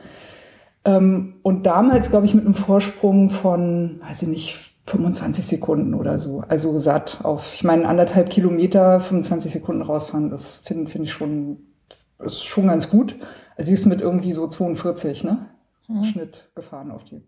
[0.84, 6.18] Ähm, und damals, glaube ich, mit einem Vorsprung von, weiß ich nicht, 25 Sekunden oder
[6.18, 6.42] so.
[6.48, 11.58] Also satt auf, ich meine, anderthalb Kilometer, 25 Sekunden rausfahren, das finde find ich schon,
[12.18, 13.16] ist schon ganz gut.
[13.56, 15.46] Also sie ist mit irgendwie so 42, ne?
[15.88, 16.04] Mhm.
[16.04, 17.22] Schnitt gefahren auf die.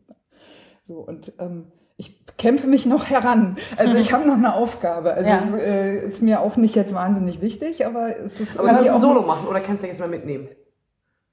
[0.82, 3.56] So, und ähm, ich kämpfe mich noch heran.
[3.76, 5.14] Also ich habe noch eine Aufgabe.
[5.14, 5.42] Also ja.
[5.44, 8.58] es äh, ist mir auch nicht jetzt wahnsinnig wichtig, aber es ist.
[8.58, 10.48] Aber kannst du Solo machen oder kannst du jetzt mal mitnehmen?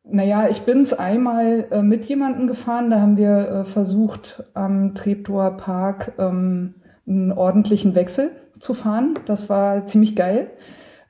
[0.03, 5.57] Naja, ich bin's einmal äh, mit jemandem gefahren, da haben wir äh, versucht, am Treptower
[5.57, 6.75] Park ähm,
[7.07, 9.13] einen ordentlichen Wechsel zu fahren.
[9.25, 10.49] Das war ziemlich geil.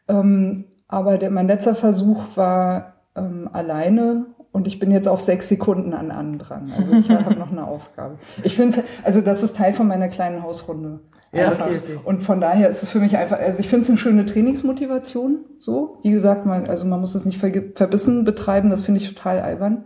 [0.08, 5.48] Ähm, aber der, mein letzter Versuch war ähm, alleine und ich bin jetzt auf sechs
[5.50, 6.72] Sekunden an an dran.
[6.78, 8.18] Also ich habe noch eine Aufgabe.
[8.44, 11.00] Ich finde, also das ist Teil von meiner kleinen Hausrunde.
[11.34, 12.00] Ja, okay, okay.
[12.04, 15.46] Und von daher ist es für mich einfach, also ich finde es eine schöne Trainingsmotivation.
[15.60, 18.70] So, wie gesagt, man, also man muss es nicht verbissen betreiben.
[18.70, 19.86] Das finde ich total albern.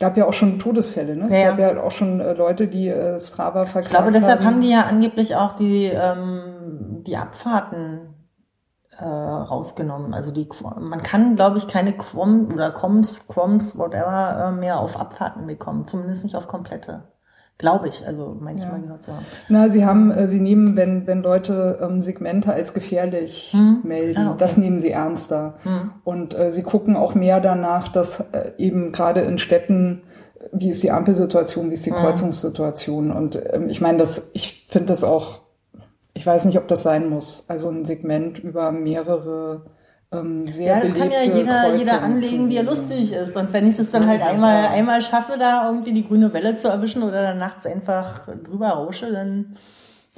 [0.00, 1.26] Gab ja auch schon Todesfälle, ne?
[1.28, 1.50] Es ja.
[1.50, 4.46] gab ja auch schon äh, Leute, die äh, Strava verklagt Ich glaube, deshalb haben.
[4.46, 8.09] haben die ja angeblich auch die ähm, die Abfahrten
[9.00, 10.14] äh, rausgenommen.
[10.14, 14.98] Also die, man kann, glaube ich, keine Quom oder Coms, Quoms, whatever, äh, mehr auf
[14.98, 15.86] Abfahrten bekommen.
[15.86, 17.04] Zumindest nicht auf komplette.
[17.58, 18.70] Glaube ich, also ich Ja.
[18.78, 19.26] gehört zu haben.
[19.50, 23.80] Na, sie haben, äh, sie nehmen, wenn, wenn Leute ähm, Segmente als gefährlich Hm.
[23.82, 24.38] melden, Ah, okay.
[24.38, 25.54] das nehmen sie ernster.
[25.64, 25.90] Hm.
[26.04, 30.00] Und äh, sie gucken auch mehr danach, dass äh, eben gerade in Städten,
[30.52, 31.98] wie ist die Ampelsituation, wie ist die Hm.
[31.98, 33.10] Kreuzungssituation.
[33.12, 35.40] Und ähm, ich meine, das, ich finde das auch,
[36.20, 37.46] ich weiß nicht, ob das sein muss.
[37.48, 39.62] Also ein Segment über mehrere
[40.12, 43.34] ähm, sehr Ja, das kann ja jeder, jeder anlegen, wie er lustig ist.
[43.36, 46.68] Und wenn ich das dann halt einmal, einmal schaffe, da irgendwie die grüne Welle zu
[46.68, 49.56] erwischen oder dann nachts einfach drüber rausche, dann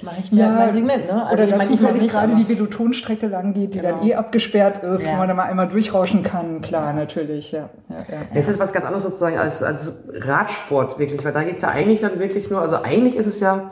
[0.01, 1.07] mache ich mir halt mein Segment.
[1.09, 1.25] Ne?
[1.31, 3.99] oder ich meine, dazu, ich sich nicht, gerade aber- die Velotonstrecke lang geht, die Genau.
[3.99, 5.13] dann eh abgesperrt ist, Ja.
[5.13, 6.61] wo man da mal einmal durchrauschen kann.
[6.61, 7.69] Klar, natürlich, ja.
[7.87, 8.17] ja, ja.
[8.33, 12.01] Das ist was ganz anderes sozusagen als, als Radsport wirklich, weil da geht's ja eigentlich
[12.01, 13.71] dann wirklich nur, also eigentlich ist es ja,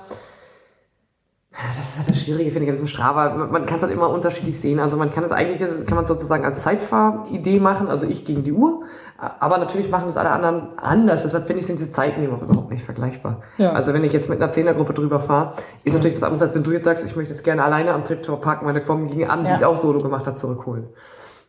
[1.67, 3.35] das ist halt das Schwierige, finde ich, an diesem Strava.
[3.35, 4.79] Man- Man kann es halt immer unterschiedlich sehen.
[4.79, 8.53] Also man kann es eigentlich, kann man sozusagen als Zeitfahridee machen, also ich gegen die
[8.53, 8.83] Uhr.
[9.17, 11.23] Aber natürlich machen das alle anderen anders.
[11.23, 13.41] Deshalb finde ich, sind diese Zeiten eben auch überhaupt nicht vergleichbar.
[13.57, 13.73] Ja.
[13.73, 16.63] Also wenn ich jetzt mit einer Zehnergruppe drüber fahre, ist natürlich was anderes, als wenn
[16.63, 19.43] du jetzt sagst, ich möchte jetzt gerne alleine am Triptor parken, meine Quom gegen an,
[19.43, 19.55] die Ja.
[19.55, 20.87] es auch solo gemacht hat, zurückholen.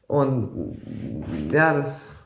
[0.09, 0.49] Und
[1.53, 2.22] ja, das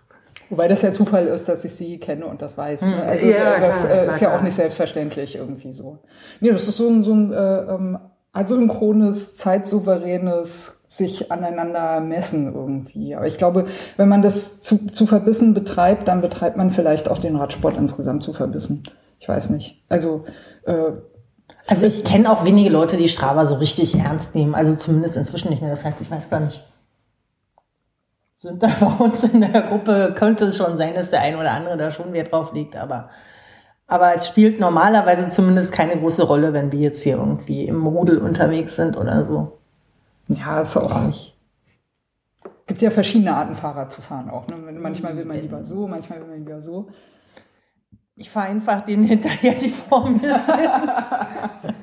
[0.51, 2.83] Wobei das ja Zufall ist, dass ich sie kenne und das weiß.
[2.83, 3.03] Ne?
[3.03, 3.31] Also Hm.
[3.33, 4.39] Ja, äh, das klar, äh, klar, ist ja klar.
[4.39, 5.99] auch nicht selbstverständlich irgendwie so.
[6.41, 7.99] Nee, das ist so ein, so ein äh, ähm,
[8.33, 13.15] asynchrones, zeitsouveränes sich aneinander messen irgendwie.
[13.15, 17.19] Aber ich glaube, wenn man das zu, zu verbissen betreibt, dann betreibt man vielleicht auch
[17.19, 18.85] den Radsport insgesamt zu verbissen.
[19.19, 19.83] Ich weiß nicht.
[19.89, 20.25] Also
[20.65, 20.93] äh,
[21.67, 24.55] Also ich kenne auch wenige Leute, die Strava so richtig ernst nehmen.
[24.55, 25.71] Also zumindest inzwischen nicht mehr.
[25.71, 26.65] Das heißt, ich weiß gar nicht.
[28.47, 31.51] Sind da bei uns in der Gruppe, könnte es schon sein, dass der eine oder
[31.51, 33.11] andere da schon Wert drauf legt, aber,
[33.89, 38.19] aber es spielt normalerweise zumindest keine große Rolle, wenn wir jetzt hier irgendwie im Rudel
[38.19, 39.59] unterwegs sind oder so.
[40.29, 41.35] ja, ist auch nicht.
[42.69, 44.47] Gibt ja verschiedene Arten, Fahrrad zu fahren auch.
[44.47, 44.57] Ne?
[44.79, 46.87] Manchmal will man lieber so, manchmal will man lieber so.
[48.15, 51.75] Ich fahre einfach denen hinterher, die vor mir sind.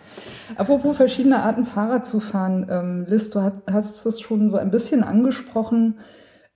[0.58, 4.72] Apropos verschiedene Arten Fahrrad zu fahren, ähm, Liz, du hast, hast es schon so ein
[4.72, 6.00] bisschen angesprochen.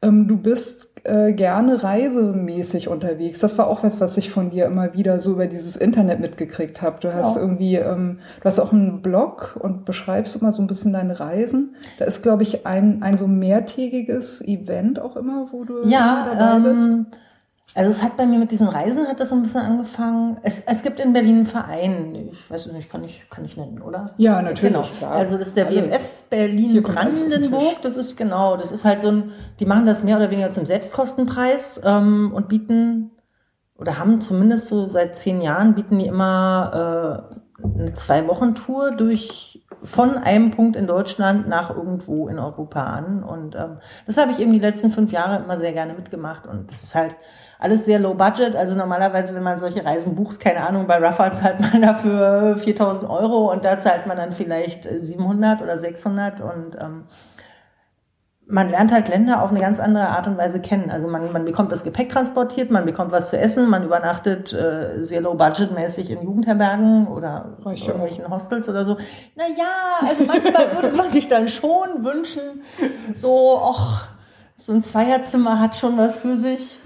[0.04, 3.40] Ähm, du bist äh, gerne reisemäßig unterwegs.
[3.40, 6.82] Das war auch was, was ich von dir immer wieder so über dieses Internet mitgekriegt
[6.84, 6.98] habe.
[7.00, 7.42] Du hast Ja.
[7.42, 11.76] irgendwie, ähm, du hast auch einen Blog und beschreibst immer so ein bisschen deine Reisen.
[11.98, 16.70] Da ist, glaube ich, ein, ein so mehrtägiges Event auch immer, wo du Ja, dabei
[16.70, 16.84] bist.
[16.84, 17.06] ähm,
[17.74, 20.38] also es hat bei mir mit diesen Reisen hat das so ein bisschen angefangen.
[20.44, 23.82] Es, es gibt in Berlin einen Verein, ich weiß nicht, kann ich, kann ich nennen,
[23.82, 24.12] oder?
[24.18, 24.84] Ja, natürlich, Genau.
[24.98, 25.12] klar.
[25.14, 25.86] Also das ist der Alles.
[25.88, 27.70] WFF Hier kommt alles auf den Berlin-Brandenburg.
[27.70, 27.82] Tisch.
[27.84, 30.66] Das ist genau, das ist halt so ein, die machen das mehr oder weniger zum
[30.66, 33.12] Selbstkostenpreis ähm, und bieten
[33.78, 40.18] oder haben zumindest so seit zehn Jahren bieten die immer äh, eine Zwei-Wochen-Tour durch von
[40.18, 43.24] einem Punkt in Deutschland nach irgendwo in Europa an.
[43.24, 46.48] Und ähm, das habe ich eben die letzten fünf Jahre immer sehr gerne mitgemacht.
[46.48, 47.16] Und das ist halt
[47.60, 48.56] alles sehr low budget.
[48.56, 53.10] Also normalerweise, wenn man solche Reisen bucht, keine Ahnung, bei Rafa zahlt man dafür 4000
[53.10, 57.04] Euro und da zahlt man dann vielleicht äh, 700 oder 600 und ähm,
[58.50, 60.90] man lernt halt Länder auf eine ganz andere Art und Weise kennen.
[60.90, 65.04] Also man, man bekommt das Gepäck transportiert, man bekommt was zu essen, man übernachtet äh,
[65.04, 68.98] sehr low budget mäßig in Jugendherbergen oder ja irgendwelchen Hostels oder so.
[69.36, 69.66] Naja,
[70.08, 72.62] also manchmal würde man sich dann schon wünschen,
[73.16, 74.08] so, ach,
[74.56, 76.80] so ein Zweierzimmer hat schon was für sich.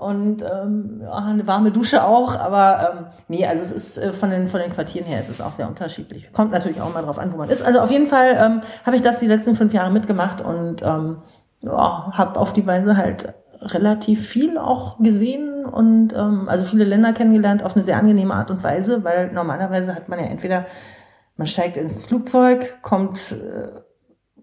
[0.00, 4.48] Und ähm, eine warme Dusche auch, aber ähm, nee, also es ist äh, von den
[4.48, 6.32] von den Quartieren her ist es auch sehr unterschiedlich.
[6.32, 7.60] Kommt natürlich auch mal drauf an, wo man ist.
[7.60, 11.18] Also auf jeden Fall ähm, habe ich das die letzten fünf Jahre mitgemacht und ähm,
[11.60, 17.12] ja, habe auf die Weise halt relativ viel auch gesehen und ähm, also viele Länder
[17.12, 20.64] kennengelernt auf eine sehr angenehme Art und Weise, weil normalerweise hat man ja entweder
[21.36, 23.80] man steigt ins Flugzeug, kommt äh,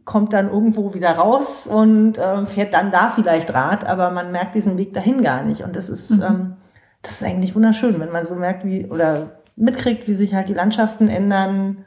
[0.07, 4.55] kommt dann irgendwo wieder raus und ähm, fährt dann da vielleicht Rad, aber man merkt
[4.55, 5.63] diesen Weg dahin gar nicht.
[5.63, 6.55] Und das ist, ähm,
[7.01, 10.53] das ist eigentlich wunderschön, wenn man so merkt, wie oder mitkriegt, wie sich halt die
[10.53, 11.85] Landschaften ändern.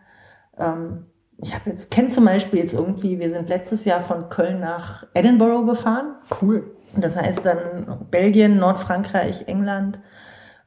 [0.58, 1.06] Ähm,
[1.38, 5.06] ich habe jetzt, kenne zum Beispiel jetzt irgendwie, wir sind letztes Jahr von Köln nach
[5.14, 6.16] Edinburgh gefahren.
[6.42, 6.70] Cool.
[6.94, 9.98] Das heißt dann Belgien, Nordfrankreich, England.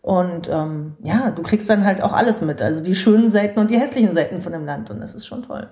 [0.01, 2.63] Und ähm, ja, du kriegst dann halt auch alles mit.
[2.63, 4.89] Also die schönen Seiten und die hässlichen Seiten von dem Land.
[4.89, 5.69] Und das ist schon toll.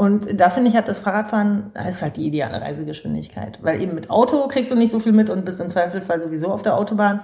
[0.00, 3.58] Und da finde ich, hat das Fahrradfahren, ist halt die ideale Reisegeschwindigkeit.
[3.60, 6.48] Weil eben mit Auto kriegst du nicht so viel mit und bist im Zweifelsfall sowieso
[6.48, 7.20] auf der Autobahn.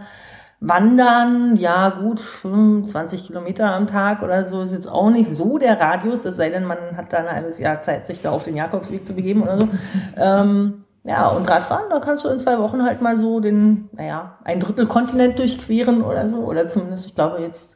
[0.60, 5.80] Wandern, ja gut, 20 Kilometer am Tag oder so ist jetzt auch nicht so der
[5.80, 8.56] Radius, es sei denn, man hat da ein halbes Jahr Zeit, sich da auf den
[8.56, 9.68] Jakobsweg zu begeben oder so.
[10.18, 14.36] ähm, ja, und Radfahren, da kannst du in zwei Wochen halt mal so den, naja,
[14.44, 16.36] ein Drittel Kontinent durchqueren oder so.
[16.38, 17.75] Oder zumindest, ich glaube jetzt,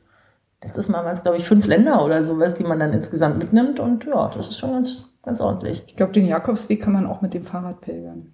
[0.62, 3.80] letztes Mal waren es, glaube ich, fünf Länder oder sowas, die man dann insgesamt mitnimmt.
[3.80, 5.84] Und ja, das ist schon ganz, ganz ordentlich.
[5.86, 8.32] Ich glaube, den Jakobsweg kann man auch mit dem Fahrrad pilgern.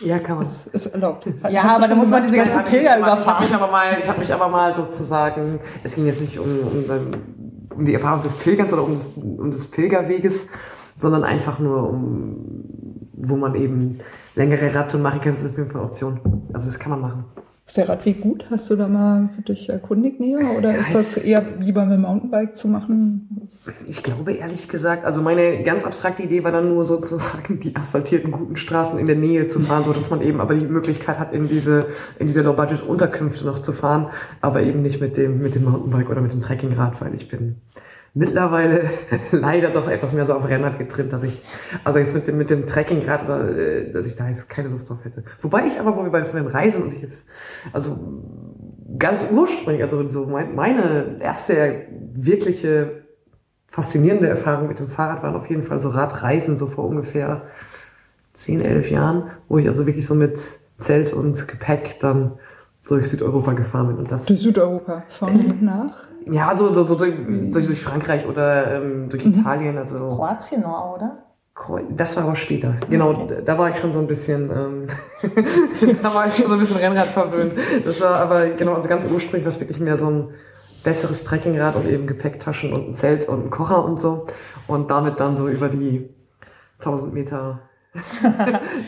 [0.00, 0.44] Ja, kann man.
[0.44, 1.26] Das ist erlaubt.
[1.50, 3.44] Ja, aber da muss man diese ganzen Pilger überfahren.
[3.46, 6.38] Ich habe mich, aber mal- ich hab mich aber mal sozusagen, es ging jetzt nicht
[6.38, 6.84] um, um,
[7.76, 10.48] um die Erfahrung des Pilgerns oder um des, um des Pilgerweges,
[10.96, 12.36] sondern einfach nur um,
[13.12, 13.98] wo man eben
[14.34, 15.32] längere Radtouren machen kann.
[15.32, 16.20] Das ist auf jeden Fall eine Option.
[16.54, 17.24] Also das kann man machen.
[17.64, 18.44] Ist der Radweg gut?
[18.50, 20.40] Hast du da mal dich erkundigt näher?
[20.58, 23.48] Oder ist Ja, das es- eher lieber mit dem Mountainbike zu machen?
[23.86, 28.32] Ich glaube ehrlich gesagt, also meine ganz abstrakte Idee war dann nur sozusagen die asphaltierten
[28.32, 31.32] guten Straßen in der Nähe zu fahren, so dass man eben aber die Möglichkeit hat,
[31.32, 31.86] in diese
[32.18, 34.08] in diese Low Budget Unterkünfte noch zu fahren,
[34.40, 37.56] aber eben nicht mit dem mit dem Mountainbike oder mit dem Trekkingrad, weil ich bin
[38.14, 38.90] mittlerweile
[39.32, 41.42] leider doch etwas mehr so auf Rennrad getrimmt, dass ich
[41.84, 44.88] also jetzt mit dem mit dem Trekkingrad oder äh, dass ich da jetzt keine Lust
[44.88, 45.24] drauf hätte.
[45.40, 47.24] Wobei ich aber wo wir bei von den Reisen und ich jetzt
[47.72, 47.98] also
[48.98, 53.02] ganz ursprünglich, also so mein, meine erste wirkliche
[53.66, 57.42] faszinierende Erfahrung mit dem Fahrrad waren auf jeden Fall so Radreisen, so vor ungefähr
[58.34, 60.38] 10, 11 Jahren, wo ich also wirklich so mit
[60.78, 62.32] Zelt und Gepäck dann
[62.86, 63.96] durch Südeuropa gefahren bin.
[63.96, 66.11] Und das, Durch Südeuropa, vorne und nach?
[66.30, 67.14] Ja, so, so, so durch,
[67.50, 71.18] durch, durch Frankreich oder ähm, durch Italien, also Kroatien noch, oder?
[71.90, 72.76] Das war aber später.
[72.88, 74.86] Genau, da war ich schon so ein bisschen, ähm,
[76.02, 77.54] da war ich schon so ein bisschen Rennrad verwöhnt.
[77.84, 80.28] Das war aber genau, also ganz ursprünglich war es wirklich mehr so ein
[80.82, 84.26] besseres Trekkingrad und eben Gepäcktaschen und ein Zelt und ein Kocher und so.
[84.66, 86.08] Und damit dann so über die
[86.78, 87.60] 1000 Meter.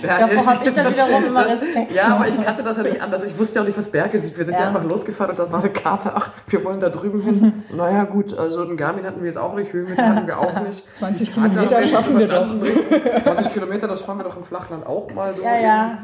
[0.02, 1.92] Ja, Davor habe ich dann wiederum immer das, Respekt.
[1.92, 3.22] Ja, aber ich kannte das ja nicht anders.
[3.24, 4.36] Ich wusste ja auch nicht, was Berge sind.
[4.36, 4.68] Wir sind ja, Ja.
[4.68, 7.64] einfach losgefahren und dann war eine Karte, ach, wir wollen da drüben hin.
[7.76, 10.82] naja, gut, also ein Garmin hatten wir jetzt auch nicht, Höhenmeter hatten wir auch nicht.
[10.96, 12.46] 20 Ich hatte das Kilometer schaffen wir doch.
[12.46, 13.22] verstanden.
[13.24, 15.42] 20 Kilometer, das fahren wir doch im Flachland auch mal so.
[15.42, 15.98] Ja, ja.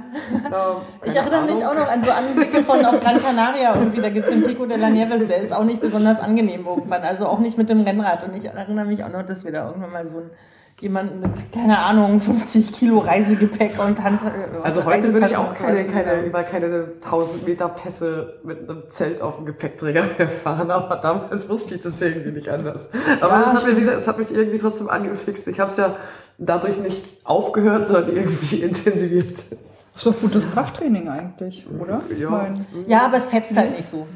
[0.51, 1.67] Na, Ich erinnere mich Ahnung.
[1.69, 4.67] auch noch an so Anblicke von auf Gran Canaria irgendwie, da gibt es den Pico
[4.67, 7.81] de la Nieves, der ist auch nicht besonders angenehm irgendwann, also auch nicht mit dem
[7.81, 8.25] Rennrad.
[8.25, 10.31] Und ich erinnere mich auch noch, dass wir da irgendwann mal so ein,
[10.81, 14.23] jemanden mit, keine Ahnung, 50 Kilo Reisegepäck und Hand.
[14.23, 18.85] äh, Also heute würde ich auch keine, keine, über keine 1000 Meter Pässe mit einem
[18.89, 22.89] Zelt auf dem Gepäckträger mehr fahren, aber damals wusste ich das irgendwie nicht anders.
[23.21, 25.47] Aber Ja, das, hat mir wieder, das hat mich irgendwie trotzdem angefixt.
[25.49, 25.97] Ich habe es ja
[26.39, 29.39] dadurch nicht aufgehört, sondern irgendwie intensiviert.
[29.97, 32.01] Ist doch gutes Krafttraining eigentlich, oder?
[32.09, 32.31] Ich Ja.
[32.31, 34.07] mein, Ja, aber es fetzt halt nicht so.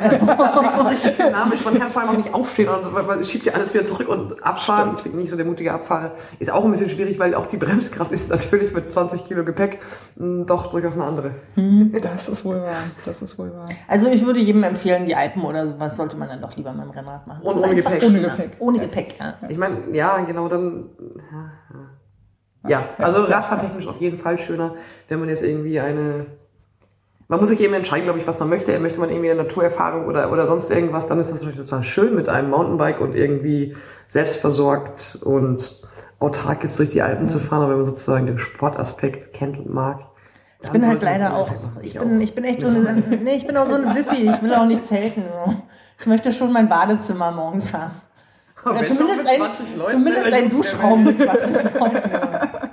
[0.00, 1.64] Das ist halt nicht so richtig dynamisch.
[1.64, 4.42] Man kann vor allem auch nicht aufstehen und man- schiebt ja alles wieder zurück und
[4.44, 4.94] abfahren.
[4.96, 6.12] Ich bin nicht so der mutige Abfahrer.
[6.38, 9.78] Ist auch ein bisschen schwierig, weil auch die Bremskraft ist natürlich mit 20 Kilo Gepäck
[10.16, 11.34] mh, doch durchaus eine andere.
[12.02, 12.74] das ist wohl wahr.
[13.04, 13.68] Das ist wohl wahr.
[13.88, 16.84] Also ich würde jedem empfehlen, die Alpen oder sowas sollte man dann doch lieber mit
[16.84, 17.40] dem Rennrad machen.
[17.44, 18.02] Das Und ohne Gepäck.
[18.02, 18.50] Ohne Gepäck.
[18.58, 19.34] Ohne Gepäck, ja.
[19.48, 20.86] Ich meine, ja, genau, dann.
[22.64, 22.80] Ja, ja.
[22.98, 24.74] ja also radfahrtechnisch auf jeden Fall schöner,
[25.08, 26.26] wenn man jetzt irgendwie eine.
[27.34, 28.78] Man muss sich eben entscheiden, glaube ich, was man möchte.
[28.78, 32.14] Möchte man irgendwie eine Naturerfahrung oder, oder sonst irgendwas, dann ist das natürlich total schön
[32.14, 33.74] mit einem Mountainbike und irgendwie
[34.06, 35.82] selbstversorgt und
[36.20, 39.74] autark ist durch die Alpen zu fahren, aber wenn man sozusagen den Sportaspekt kennt und
[39.74, 39.98] mag.
[40.62, 41.50] Ich bin halt leider auch,
[41.82, 44.40] ich bin, ich bin echt so eine, nee, ich bin auch so eine Sissy, ich
[44.40, 45.24] will auch nicht zelten.
[45.24, 45.56] So.
[45.98, 47.94] Ich möchte schon mein Badezimmer morgens haben.
[48.64, 49.40] Oder zumindest ein,
[49.90, 52.63] zumindest ein Duschraum mit 20 Leuten.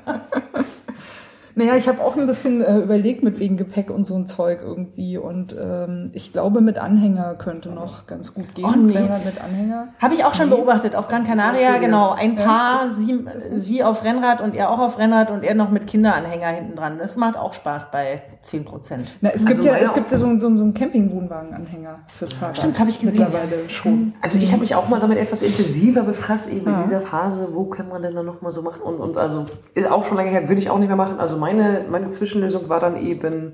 [1.62, 4.62] Naja, ich habe auch ein bisschen äh, überlegt mit wegen Gepäck und so ein Zeug
[4.64, 5.18] irgendwie.
[5.18, 8.66] Und ähm, ich glaube, mit Anhänger könnte noch ganz gut gehen.
[8.66, 8.94] Oh, nee.
[9.26, 9.90] Mit Anhänger.
[10.02, 12.12] Habe ich auch schon beobachtet auf Gran Canaria, genau.
[12.14, 15.70] Ein Ja, Paar, sie, sie auf Rennrad und er auch auf Rennrad und er noch
[15.70, 16.98] mit Kinderanhänger hinten dran.
[16.98, 19.16] Das macht auch Spaß bei 10 Prozent.
[19.22, 22.58] Na, es gibt Also ja, es gibt ja so, so, so einen Campingwohnwagen-Anhänger fürs Fahrrad.
[22.58, 23.20] Stimmt, hab ich gesehen.
[23.20, 24.14] Mittlerweile schon.
[24.22, 26.82] Also ich habe mich auch mal damit etwas intensiver befasst, eben in Ja.
[26.82, 28.82] dieser Phase, wo kann man denn dann nochmal so machen?
[28.82, 29.46] Und, und also
[29.76, 31.20] ist auch schon lange her, würde ich auch nicht mehr machen.
[31.20, 33.54] Also meine, meine Zwischenlösung war dann eben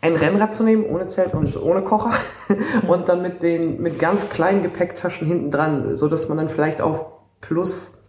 [0.00, 2.12] ein Rennrad zu nehmen, ohne Zelt und ohne Kocher
[2.88, 6.80] und dann mit den mit ganz kleinen Gepäcktaschen hinten dran, so dass man dann vielleicht
[6.80, 7.06] auf
[7.40, 8.04] plus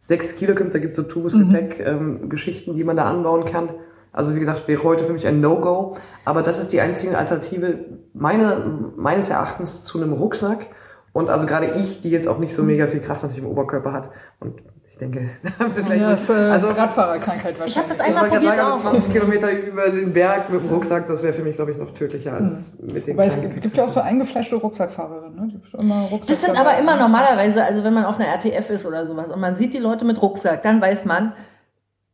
[0.00, 0.74] sechs Kilo kommt.
[0.74, 3.70] Da gibt es so Tubusgepäck, ähm, Geschichten, die man da anbauen kann.
[4.12, 5.96] Also wie gesagt, wäre heute für mich ein No-Go.
[6.24, 10.66] Aber das ist die einzige Alternative meine, meines Erachtens zu einem Rucksack.
[11.12, 13.92] Und also gerade ich, die jetzt auch nicht so mega viel Kraft natürlich im Oberkörper
[13.92, 14.10] hat.
[14.38, 14.62] Und
[15.00, 17.74] denke, das ist Ja, das ist äh, also Radfahrerkrankheit wahrscheinlich.
[17.74, 18.72] Ich habe das einmal probiert sagen, auch.
[18.72, 21.78] also 20 Kilometer über den Berg mit dem Rucksack, das wäre für mich, glaube ich,
[21.78, 25.34] noch tödlicher als mit den Weil es gibt, gibt ja auch so eingefleischte Rucksackfahrerinnen.
[25.34, 25.48] Ne?
[25.52, 26.70] Die haben immer Rucksack Das sind dabei.
[26.70, 29.74] aber immer normalerweise, also wenn man auf einer RTF ist oder sowas und man sieht
[29.74, 31.32] die Leute mit Rucksack, dann weiß man,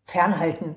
[0.05, 0.77] fernhalten.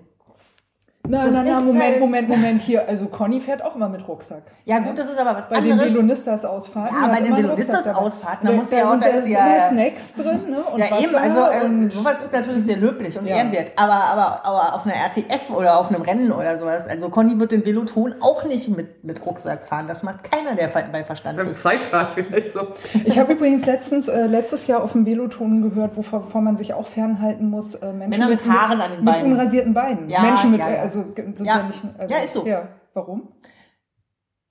[1.11, 2.87] Na, Das na, na, Moment, ein- Moment, Moment, hier.
[2.87, 4.43] Also Conny fährt auch immer mit Rucksack.
[4.65, 5.91] Ja gut, das ist aber was Bei den anderes.
[5.93, 6.95] Velonistas-Ausfahrten.
[7.01, 10.57] Ja, bei den Velonistas-Ausfahrten, da muss ja auch- da ist ja- Snacks drin, ne?
[10.71, 13.37] Und ja eben, Wasser also ähm, und sowas ist natürlich sehr löblich und Ja.
[13.37, 13.71] ehrenwert.
[13.77, 17.51] Aber, aber, aber auf einer RTF oder auf einem Rennen oder sowas, also Conny wird
[17.53, 19.85] den Veloton auch nicht mit, mit Rucksack fahren.
[19.87, 21.63] Das macht keiner, der bei Verstand Beim ist.
[21.63, 22.67] Zeitfahren vielleicht so.
[23.05, 26.75] Ich habe übrigens letztens, äh, letztes Jahr auf dem Veloton gehört, wovor, wovor man sich
[26.75, 27.73] auch fernhalten muss.
[27.73, 29.23] Äh, Menschen Männer mit Haaren an den Beinen.
[29.29, 30.07] Mit unrasierten Beinen.
[30.07, 30.83] Ja, Menschen mit, ja, ja.
[30.83, 31.63] äh, also sind Ja.
[31.63, 31.79] nicht.
[31.97, 32.45] Also, Ja, ist so.
[32.45, 33.29] Ja, warum?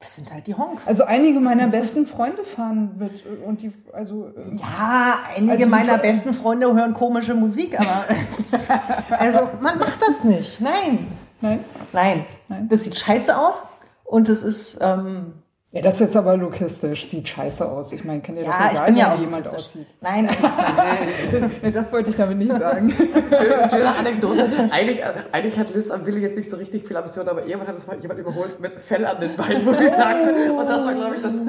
[0.01, 0.87] Das sind halt die Honks.
[0.87, 5.67] Also einige meiner besten Freunde fahren mit äh, und die, also äh, ja, einige Also
[5.67, 8.05] meiner besten Freunde hören komische Musik, aber
[9.19, 10.61] also man macht das nicht.
[10.61, 11.09] Nein,
[11.41, 11.65] nein.
[11.93, 12.25] nein.
[12.47, 12.69] Nein.
[12.69, 13.65] Das sieht scheiße aus
[14.05, 17.05] und es ist ähm, Ja, das ist jetzt aber logistisch.
[17.05, 17.93] Sieht scheiße aus.
[17.93, 19.87] Ich meine, kann dir ja, doch ich egal ja wie jemand aussieht.
[20.01, 20.25] Nein,
[21.31, 21.63] nicht.
[21.63, 22.89] Nee, das wollte ich damit nicht sagen.
[22.97, 24.49] Schöne, schöne Anekdote.
[24.71, 27.77] Eigentlich, eigentlich hat Liz am Willi jetzt nicht so richtig viel Ambition, aber irgendwann hat
[27.77, 30.95] es mal jemand überholt mit Fell an den Beinen, wo ich sagte, und das war,
[30.95, 31.47] glaube ich, das, ist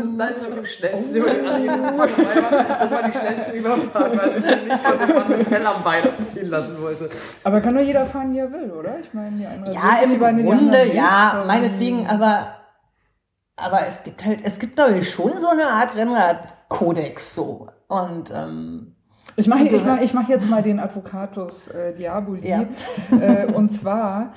[1.98, 2.78] war.
[2.80, 5.82] Das war die schnellste Überfahrt, weil sie sich nicht von dem Mann mit Fell am
[5.82, 7.08] Bein abziehen lassen wollte.
[7.46, 9.00] Aber kann doch jeder fahren, wie er will, oder?
[9.00, 12.59] Ich meine, die einen Ja, im Grunde, ja, meinetwegen, aber,
[13.62, 17.68] aber es gibt halt, es gibt glaube ich schon so eine Art Rennradkodex so.
[17.88, 18.96] Und ähm,
[19.36, 22.48] Ich mache ich mach, ich mach jetzt mal den Advocatus äh, Diaboli.
[22.48, 22.66] Ja.
[23.12, 24.34] Äh, und zwar,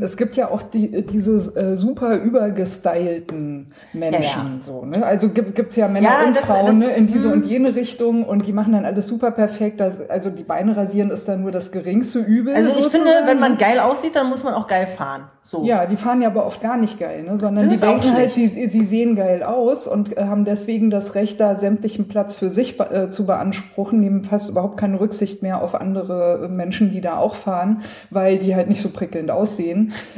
[0.00, 4.22] es gibt ja auch die, diese äh, super übergestylten Menschen.
[4.22, 4.50] Ja, ja.
[4.60, 5.04] So, ne?
[5.04, 6.86] Also gibt, gibt ja Männer Ja, und das- Frauen das- ne?
[6.96, 7.32] in diese hm.
[7.42, 9.78] und jene Richtung und die machen dann alles super perfekt.
[9.80, 12.54] Das, also die Beine rasieren ist dann nur das geringste Übel.
[12.54, 13.26] also ich finde, sozusagen.
[13.26, 15.24] wenn man geil aussieht, dann muss man auch geil fahren.
[15.42, 15.64] So.
[15.64, 17.38] Ja, die fahren ja aber oft gar nicht geil, ne?
[17.38, 21.14] sondern Das die denken halt, sie, sie sehen geil aus und äh, haben deswegen das
[21.14, 25.62] Recht, da sämtlichen Platz für sich äh, zu beanspruchen, nehmen fast überhaupt keine Rücksicht mehr
[25.62, 29.65] auf andere Menschen, die da auch fahren, weil die halt nicht so prickelnd aussehen.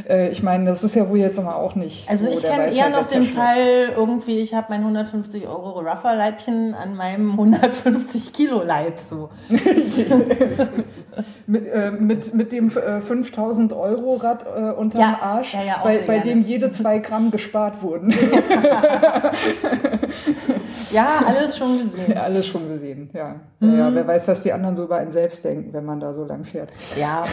[0.08, 2.72] Äh, ich meine, das ist ja wohl jetzt nochmal auch nicht Also so ich kenne
[2.72, 3.28] eher noch letzter den.
[3.28, 9.30] Fall, irgendwie, ich habe mein 150 Euro Ruffer-Leibchen an meinem 150 Kilo Leib so.
[11.46, 15.80] Mit, äh, mit, mit dem äh, 5000 Euro Rad äh, unterm Ja, Arsch, ja, ja,
[15.82, 18.14] bei, bei dem jede zwei Gramm gespart wurden.
[20.90, 22.12] Ja, alles schon gesehen.
[22.14, 23.36] Ja, alles schon gesehen, ja.
[23.60, 23.78] Mhm.
[23.78, 23.94] ja.
[23.94, 26.44] Wer weiß, was die anderen so über einen selbst denken, wenn man da so lang
[26.44, 26.70] fährt.
[26.98, 27.26] Ja,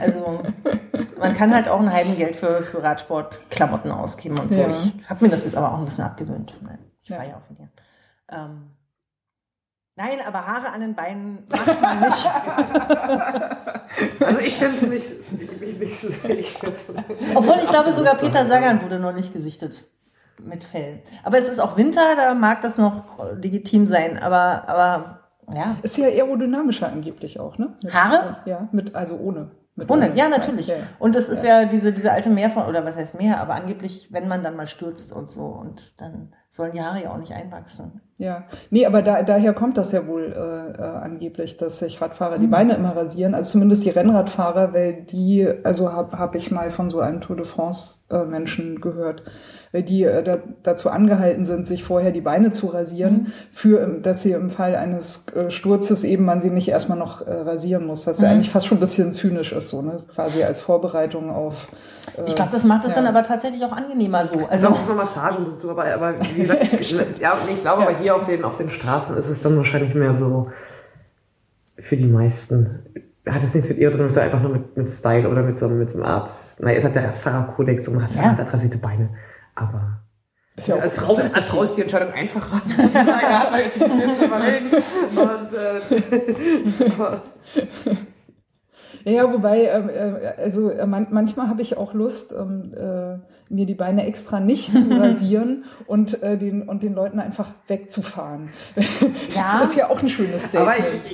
[0.00, 0.40] also
[1.18, 4.58] man kann halt auch ein Heidengeld für, für Radsportklamotten ausgeben und so.
[4.60, 4.68] Ja.
[4.68, 6.52] Ich habe mir das jetzt aber auch ein bisschen abgewöhnt.
[6.62, 7.68] Nein, ich fahre ja auch von dir.
[8.30, 8.70] Ähm,
[9.96, 12.30] nein, aber Haare an den Beinen macht man nicht.
[14.20, 16.86] Also ich finde es nicht, nicht, nicht so ich find's-
[17.34, 18.26] Obwohl ich glaube sogar so.
[18.26, 19.84] Peter Sagan wurde noch nicht gesichtet
[20.42, 21.00] mit Fällen.
[21.22, 23.04] Aber es ist auch Winter, da mag das noch
[23.40, 24.18] legitim sein.
[24.18, 25.20] Aber, aber
[25.54, 27.74] ja, Ist ja aerodynamischer angeblich auch, ne?
[27.82, 28.38] Mit, Haare?
[28.44, 29.50] Ja, mit, also ohne.
[29.76, 30.68] Mit ohne, ja natürlich.
[30.68, 30.82] Ja, ja.
[30.98, 34.08] Und es ist ja diese, diese alte Meer von, oder was heißt Meer, aber angeblich,
[34.10, 37.32] wenn man dann mal stürzt und so, und dann sollen die Haare ja auch nicht
[37.32, 38.00] einwachsen.
[38.18, 42.38] Ja, nee, aber da, daher kommt das ja wohl äh, äh, angeblich, dass sich Radfahrer
[42.38, 42.40] Mhm.
[42.40, 46.70] die Beine immer rasieren, also zumindest die Rennradfahrer, weil die, also habe hab ich mal
[46.70, 49.22] von so einem Tour de France äh, Menschen gehört,
[49.72, 53.32] weil die äh, da, dazu angehalten sind, sich vorher die Beine zu rasieren, Mhm.
[53.50, 57.20] für, ähm, dass sie im Fall eines äh, Sturzes eben man sie nicht erstmal noch
[57.20, 58.34] äh, rasieren muss, was ja Mhm.
[58.36, 61.68] eigentlich fast schon ein bisschen zynisch ist, so, ne, quasi als Vorbereitung auf.
[62.16, 63.02] Äh, Ich glaube, das macht es ja.
[63.02, 64.36] dann aber tatsächlich auch angenehmer so.
[64.36, 66.42] Also Also, auch für Massagen und so, aber, aber wie
[66.78, 69.94] gesagt, ja, ich glaube, aber hier auf den, auf den Straßen ist es dann wahrscheinlich
[69.94, 70.50] mehr so
[71.78, 72.82] für die meisten.
[73.28, 75.90] Hat es nichts mit ihr, sondern einfach nur mit, mit Style oder mit so, mit
[75.90, 78.30] so einer Art, naja, es hat der Radfahrerkodex, so ein Radfahrer Ja.
[78.38, 78.38] hat
[78.78, 79.10] Beine.
[79.56, 80.00] Aber
[80.56, 82.62] Ist ja auch- als, Frau, als Frau ist die Entscheidung einfacher.
[82.94, 83.50] ja,
[83.96, 84.66] nicht zu überlegen.
[85.16, 85.54] Und,
[89.04, 93.18] äh, ja, wobei, ähm, äh, also äh, man, manchmal habe ich auch Lust, ähm, äh,
[93.48, 98.50] mir die Beine extra nicht zu rasieren und, äh, den, und den Leuten einfach wegzufahren.
[99.34, 99.58] Ja.
[99.60, 101.04] Das ist ja auch ein schönes aber Statement.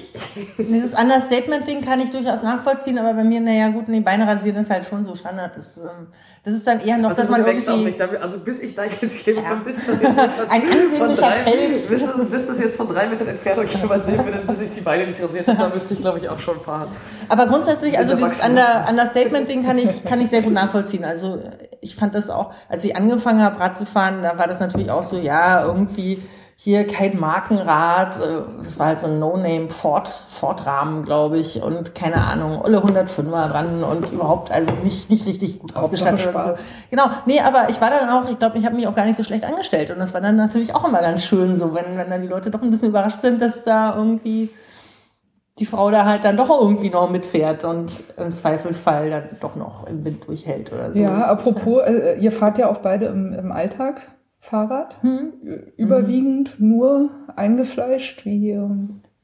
[0.58, 4.70] dieses Understatement-Ding kann ich durchaus nachvollziehen, aber bei mir, naja, gut, nee, Beine rasieren ist
[4.70, 5.56] halt schon so Standard.
[5.56, 6.06] Das, ähm,
[6.44, 7.88] das ist dann eher noch, also dass man wächst auch irgendwie.
[7.90, 8.00] nicht.
[8.00, 9.54] damit- Also bis ich da jetzt hier Ja.
[9.64, 11.88] bis das jetzt von, Ein ansehnlicher drei, Pelz.
[11.88, 14.80] bis, das- bis das jetzt von drei Metern Entfernung jemand sehen würde, bis ich die
[14.80, 16.88] Beine nicht rasiert habe, da müsste ich, glaube ich, auch schon fahren.
[17.28, 21.04] Aber grundsätzlich, also dieses Under, Understatement-Ding kann ich, kann ich sehr gut nachvollziehen.
[21.04, 21.42] Also
[21.80, 24.90] ich fand das auch, als ich angefangen habe, Rad zu fahren, da war das natürlich
[24.90, 26.22] auch so, ja, irgendwie
[26.64, 31.96] hier kein Markenrad, äh, das war halt so ein No-Name Ford, Ford-Rahmen, glaube ich, und
[31.96, 36.32] keine Ahnung, Olle 105er dran und überhaupt, also nicht, nicht richtig gut ausgestattet.
[36.32, 36.64] so.
[36.90, 39.16] Genau, nee, aber ich war dann auch, ich glaube, ich habe mich auch gar nicht
[39.16, 42.10] so schlecht angestellt und das war dann natürlich auch immer ganz schön so, wenn, wenn
[42.10, 44.50] dann die Leute doch ein bisschen überrascht sind, dass da irgendwie
[45.62, 49.86] die Frau da halt dann doch irgendwie noch mitfährt und im Zweifelsfall dann doch noch
[49.86, 50.98] im Wind durchhält oder so.
[50.98, 54.00] Ja, apropos, äh, ihr fahrt ja auch beide im, im Alltag
[54.40, 54.96] Fahrrad.
[55.02, 55.34] Hm.
[55.76, 58.68] Überwiegend nur eingefleischt, wie hier.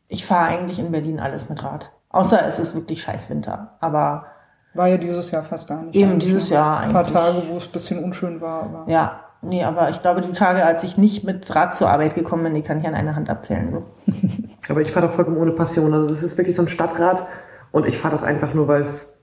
[0.07, 1.91] Ich fahre eigentlich in Berlin alles mit Rad.
[2.11, 3.76] Außer es ist wirklich scheiß Winter.
[3.80, 4.26] Aber
[4.74, 5.97] War ja dieses Jahr fast gar nicht.
[5.97, 7.14] Eben Eigentlich dieses Jahr Ein paar eigentlich.
[7.14, 8.62] Tage, wo es ein bisschen unschön war.
[8.62, 12.14] Aber ja, nee, aber ich glaube, die Tage, als ich nicht mit Rad zur Arbeit
[12.14, 13.70] gekommen bin, die kann ich an einer Hand abzählen.
[13.70, 13.84] So.
[14.68, 15.95] Aber ich fahre da vollkommen ohne Passion.
[15.95, 17.26] Also das ist wirklich so ein Stadtrad
[17.70, 19.18] und ich fahre das einfach nur, weil es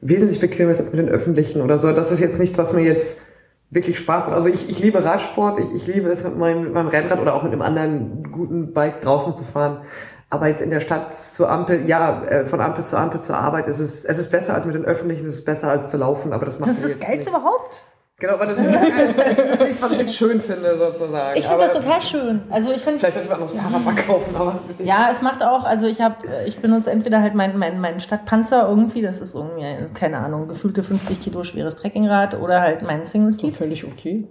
[0.00, 1.92] wesentlich bequemer ist als mit den öffentlichen oder so.
[1.92, 3.22] Das ist jetzt nichts, was mir jetzt
[3.70, 4.34] wirklich Spaß macht.
[4.34, 7.34] Also ich, ich liebe Radsport, ich, ich liebe es mit meinem, mit meinem Rennrad oder
[7.34, 9.82] auch mit einem anderen guten Bike draußen zu fahren.
[10.28, 13.66] Aber jetzt in der Stadt zur Ampel, ja, äh, von Ampel zu Ampel zur Arbeit
[13.66, 16.32] ist es, es ist besser als mit den öffentlichen, es ist besser als zu laufen,
[16.32, 17.86] aber das macht Das ist das Geilste überhaupt.
[18.20, 21.38] Genau, aber das ist, das ist jetzt nichts, was ich wirklich schön finde, sozusagen.
[21.38, 22.42] Ich finde das total schön.
[22.50, 25.42] Also ich finde, Vielleicht sollte ich mal ein anderes Fahrrad kaufen, aber ja, es macht
[25.42, 26.16] auch, also ich habe,
[26.46, 30.48] ich benutze entweder halt meinen mein, mein Stadtpanzer irgendwie, das ist irgendwie, ein, keine Ahnung,
[30.48, 33.56] gefühlte 50 Kilo schweres Trekkingrad oder halt mein Single so Speed.
[33.56, 34.28] völlig okay.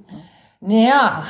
[0.61, 1.23] Naja,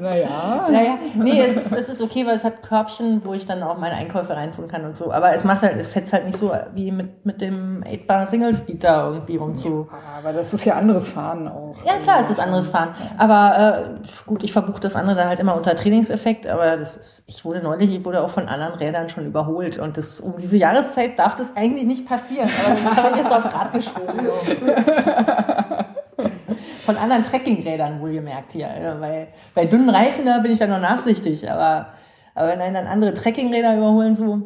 [0.00, 0.68] Naja.
[0.70, 3.76] naja, nee, es ist, es ist okay, weil es hat Körbchen, wo ich dann auch
[3.76, 5.12] meine Einkäufe reintun kann und so.
[5.12, 8.54] Aber es macht halt, es fetzt halt nicht so wie mit, mit dem 8-Bar Single
[8.54, 9.86] Speed da irgendwie rumzu.
[10.18, 11.76] Aber das ist ja anderes Fahren auch.
[11.84, 12.94] Ja, klar, es ist anderes Fahren.
[13.18, 17.24] Aber äh, gut, ich verbuche das andere dann halt immer unter Trainingseffekt, aber das ist,
[17.26, 20.56] ich wurde neulich, ich wurde auch von anderen Rädern schon überholt und das um diese
[20.56, 22.48] Jahreszeit darf das eigentlich nicht passieren.
[22.64, 24.24] Aber das habe ich jetzt aufs Rad geschoben.
[24.24, 24.32] So.
[26.84, 28.68] Von anderen Trekkingrädern wohlgemerkt hier.
[28.68, 31.88] Also, weil bei dünnen Reifen, da bin ich ja noch nachsichtig, aber,
[32.34, 34.42] aber wenn einen dann andere Trekkingräder überholen, so.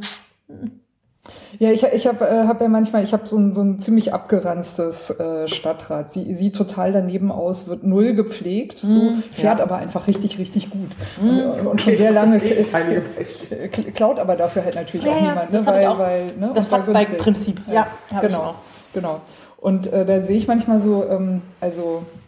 [1.58, 4.12] Ja, ich, ich habe äh, hab ja manchmal, ich habe so ein, so ein ziemlich
[4.14, 6.10] abgeranztes äh, Stadtrad.
[6.12, 9.64] Sie sieht total daneben aus, wird null gepflegt, so fährt ja.
[9.64, 10.90] aber einfach richtig, richtig gut.
[11.20, 15.52] Und, und schon sehr lange äh, klaut aber dafür halt natürlich Ja, auch ja, niemand,
[15.52, 15.58] ne?
[15.58, 15.98] das hab ich weil, auch.
[15.98, 16.50] weil ne?
[16.54, 16.70] Das.
[16.70, 17.60] Wattbike-Prinzip.
[17.72, 18.54] Ja, ich genau, auch.
[18.92, 19.20] genau.
[19.56, 22.27] Und äh, da sehe ich manchmal so, ähm, also äh,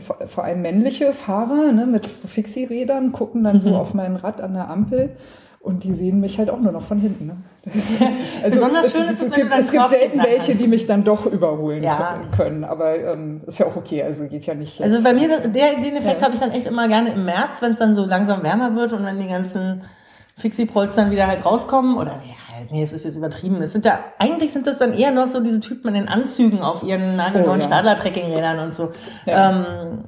[0.00, 3.60] vor, allem männliche Fahrer ne, mit so Fixie-Rädern gucken dann Mhm.
[3.62, 5.10] so auf mein Rad an der Ampel
[5.60, 7.26] und die sehen mich halt auch nur noch von hinten.
[7.26, 7.36] Ne?
[8.50, 11.04] Besonders schön ist es, es, wenn gibt, du es gibt selten welche, die mich dann
[11.04, 12.20] doch überholen Ja.
[12.36, 14.80] können, aber ähm, ist ja auch okay, also geht ja nicht.
[14.82, 16.24] Also bei mir, der, den Effekt Ja.
[16.26, 18.92] habe ich dann echt immer gerne im März, wenn es dann so langsam wärmer wird
[18.92, 19.82] und wenn die ganzen
[20.38, 21.96] Fixie-Prols dann wieder halt rauskommen.
[21.98, 23.60] Oder ja, nee, es ist jetzt übertrieben.
[23.62, 26.60] Es sind ja, eigentlich sind das dann eher noch so diese Typen in den Anzügen
[26.60, 27.60] auf ihren neuen Oh, ja.
[27.60, 28.92] Stadler-Trekkingrädern und so.
[29.26, 29.50] Ja.
[29.50, 30.04] Ähm,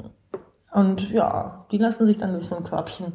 [0.72, 3.12] und ja, die lassen sich dann durch so ein Körbchen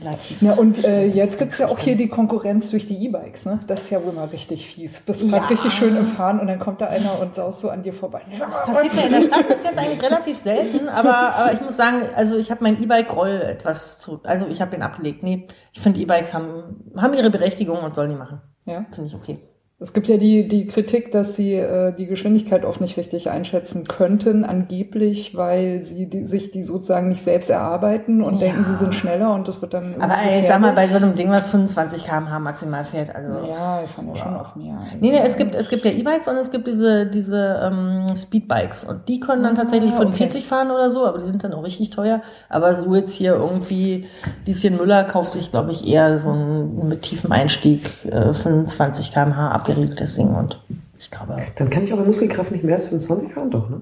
[0.00, 0.42] relativ.
[0.42, 3.60] Ja, und äh, jetzt gibt's ja auch hier die Konkurrenz durch die E-Bikes, ne?
[3.66, 5.00] Das ist ja wohl mal richtig fies.
[5.00, 5.38] Bist Ja.
[5.38, 7.92] grad richtig schön im Fahren und dann kommt da einer und saust so an dir
[7.92, 8.22] vorbei.
[8.38, 11.76] Das passiert ja in der Stadt bis jetzt eigentlich relativ selten, aber, aber ich muss
[11.76, 15.22] sagen, also ich habe mein E-Bike-Roll etwas zurück, also ich habe den abgelegt.
[15.22, 18.40] Nee, ich finde E-Bikes haben, haben ihre Berechtigung und sollen die machen.
[18.64, 18.84] Ja.
[18.92, 19.38] Finde ich okay.
[19.80, 23.84] Es gibt ja die, die Kritik, dass sie äh, die Geschwindigkeit oft nicht richtig einschätzen
[23.88, 28.40] könnten, angeblich, weil sie die, sich die sozusagen nicht selbst erarbeiten und Ja.
[28.46, 29.96] denken, sie sind schneller und das wird dann.
[30.00, 33.48] Aber ich sag mal, bei so einem Ding, was 25 km/h maximal fährt, also.
[33.48, 34.78] Ja, ich fand ja schon auf mehr.
[35.00, 38.84] Nee, nee, es gibt, es gibt ja E-Bikes und es gibt diese, diese ähm, Speedbikes.
[38.84, 40.16] Und die können dann tatsächlich Ah, von okay.
[40.18, 42.22] 40 fahren oder so, aber die sind dann auch richtig teuer.
[42.48, 44.06] Aber so jetzt hier irgendwie,
[44.46, 49.63] Lieschen Müller kauft sich, glaube ich, eher so ein mit tiefem Einstieg äh, 25 km/h
[49.70, 50.34] abgeriegeltes Ding.
[50.34, 50.60] Und
[50.98, 53.80] ich glaube, Dann kann ich bei Muskelkraft nicht mehr als 25 fahren, doch, ne?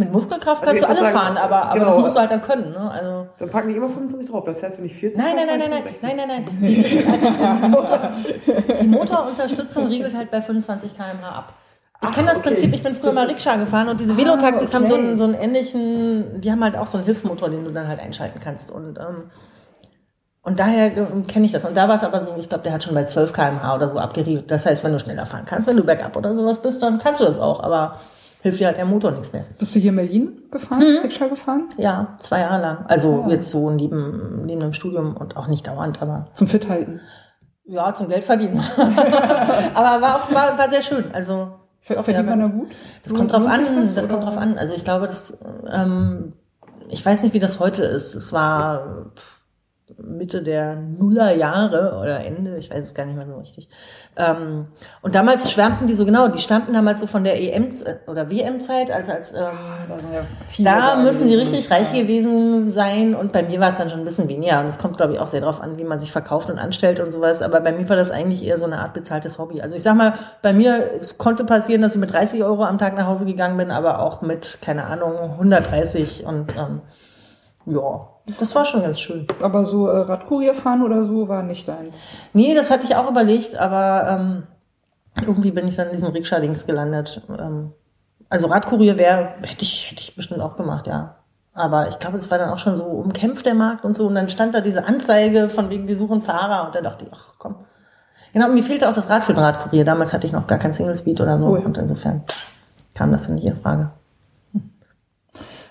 [0.00, 1.86] mit Muskelkraft Also kannst du ich würd alles sagen, fahren, aber, aber genau.
[1.86, 2.70] das musst du halt dann können.
[2.70, 2.90] Ne?
[2.90, 4.44] Also Dann packen die immer 25 drauf.
[4.44, 6.16] Das heißt, wenn ich 40 Nein, nein, nein, nein, ich nein, 60.
[6.16, 6.58] nein, nein, nein.
[6.60, 7.28] Die, also
[7.62, 8.12] die, Motor,
[8.82, 11.54] die Motorunterstützung riegelt halt bei 25 km/h ab.
[12.02, 12.48] Ich kenne das okay.
[12.48, 14.76] Prinzip, ich bin früher mal Rikscha gefahren und diese Velotaxis okay.
[14.76, 17.70] haben so einen, so einen ähnlichen, die haben halt auch so einen Hilfsmotor, den du
[17.70, 18.70] dann halt einschalten kannst.
[18.70, 19.30] Und, ähm,
[20.42, 20.90] und daher
[21.26, 21.64] kenne ich das.
[21.64, 23.88] Und da war es aber so, ich glaube, der hat schon bei 12 km/h oder
[23.88, 24.50] so abgeriegelt.
[24.50, 27.20] Das heißt, wenn du schneller fahren kannst, wenn du bergab oder sowas bist, dann kannst
[27.20, 27.62] du das auch.
[27.62, 27.96] Aber
[28.42, 29.44] hilft dir halt der Motor nichts mehr.
[29.58, 30.98] Bist du hier in Berlin gefahren, Mhm.
[31.02, 31.68] Rikscha gefahren?
[31.76, 32.86] Ja, zwei Jahre lang.
[32.88, 37.00] Also jetzt so neben, neben dem Studium und auch nicht dauernd, aber Zum Fithalten.
[37.66, 38.58] Ja, zum Geld verdienen.
[39.74, 41.04] Aber war auch war, war sehr schön.
[41.12, 42.68] Also Verdient man da gut?
[43.04, 43.60] das kommt drauf an.
[43.82, 44.32] das, Das kommt oder?
[44.32, 44.58] drauf an.
[44.58, 46.32] Also ich glaube, das ähm,
[46.88, 48.14] ich weiß nicht, wie das heute ist.
[48.16, 49.12] Es war
[49.98, 53.68] Mitte der Nullerjahre oder Ende, ich weiß es gar nicht mehr so richtig.
[54.16, 54.66] Ähm,
[55.02, 57.72] und damals schwärmten die so genau, die schwärmten damals so von der EM
[58.06, 59.40] oder WM-Zeit, als als ähm,
[59.88, 60.22] Da, sind ja
[60.64, 64.04] da müssen die richtig reich gewesen sein und bei mir war es dann schon ein
[64.04, 66.50] bisschen weniger und es kommt glaube ich auch sehr darauf an, wie man sich verkauft
[66.50, 69.38] und anstellt und sowas, aber bei mir war das eigentlich eher so eine Art bezahltes
[69.38, 69.60] Hobby.
[69.62, 72.78] Also ich sag mal, bei mir es konnte passieren, dass ich mit 30 Euro am
[72.78, 76.82] Tag nach Hause gegangen bin, aber auch mit, keine Ahnung, 130 und ähm,
[77.66, 78.08] ja.
[78.38, 79.26] Das war schon ganz schön.
[79.40, 82.18] Aber so äh, Radkurier fahren oder so war nicht deins.
[82.32, 84.42] Nee, das hatte ich auch überlegt, aber ähm,
[85.26, 87.22] irgendwie bin ich dann in diesem Rikscha-Dings gelandet.
[87.28, 87.72] Ähm,
[88.28, 91.16] also Radkurier wäre, hätte ich, hätte ich bestimmt auch gemacht, ja.
[91.52, 94.06] Aber ich glaube, das war dann auch schon so umkämpft der Markt und so.
[94.06, 96.66] Und dann stand da diese Anzeige von wegen, wir suchen Fahrer.
[96.66, 97.56] Und dann dachte ich, ach komm.
[98.32, 99.84] Genau, mir fehlte auch das Rad für den Radkurier.
[99.84, 101.46] Damals hatte ich noch gar kein Single Speed oder so.
[101.46, 101.64] Oh ja.
[101.64, 102.22] Und insofern
[102.94, 103.90] kam das dann nicht in Frage.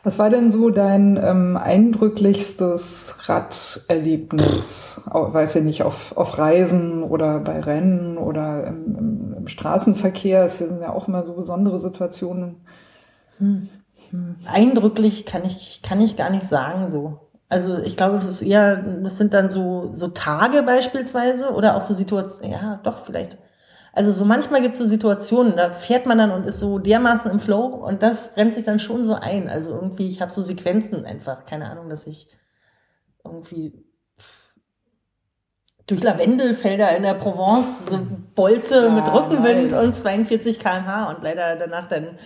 [0.09, 4.99] Was war denn so dein ähm, eindrücklichstes Raderlebnis?
[5.05, 10.45] Weiß ich nicht, auf, auf Reisen oder bei Rennen oder im, im, im Straßenverkehr?
[10.45, 12.55] Es sind ja auch immer so besondere Situationen.
[14.51, 17.19] Eindrücklich kann ich, kann ich gar nicht sagen so.
[17.47, 21.83] Also ich glaube, es ist eher, das sind dann so, so Tage beispielsweise oder auch
[21.83, 23.37] so Situationen, ja, doch, vielleicht.
[23.99, 27.29] Also so manchmal gibt es so Situationen, da fährt man dann und ist so dermaßen
[27.29, 29.49] im Flow und das brennt sich dann schon so ein.
[29.49, 32.29] Also irgendwie, ich habe so Sequenzen einfach, keine Ahnung, dass ich
[33.25, 33.83] irgendwie
[35.85, 37.99] durch Lavendelfelder in der Provence so
[38.35, 39.83] bolze Ja, mit Rückenwind nice.
[39.83, 42.17] und 42 km/h und leider danach dann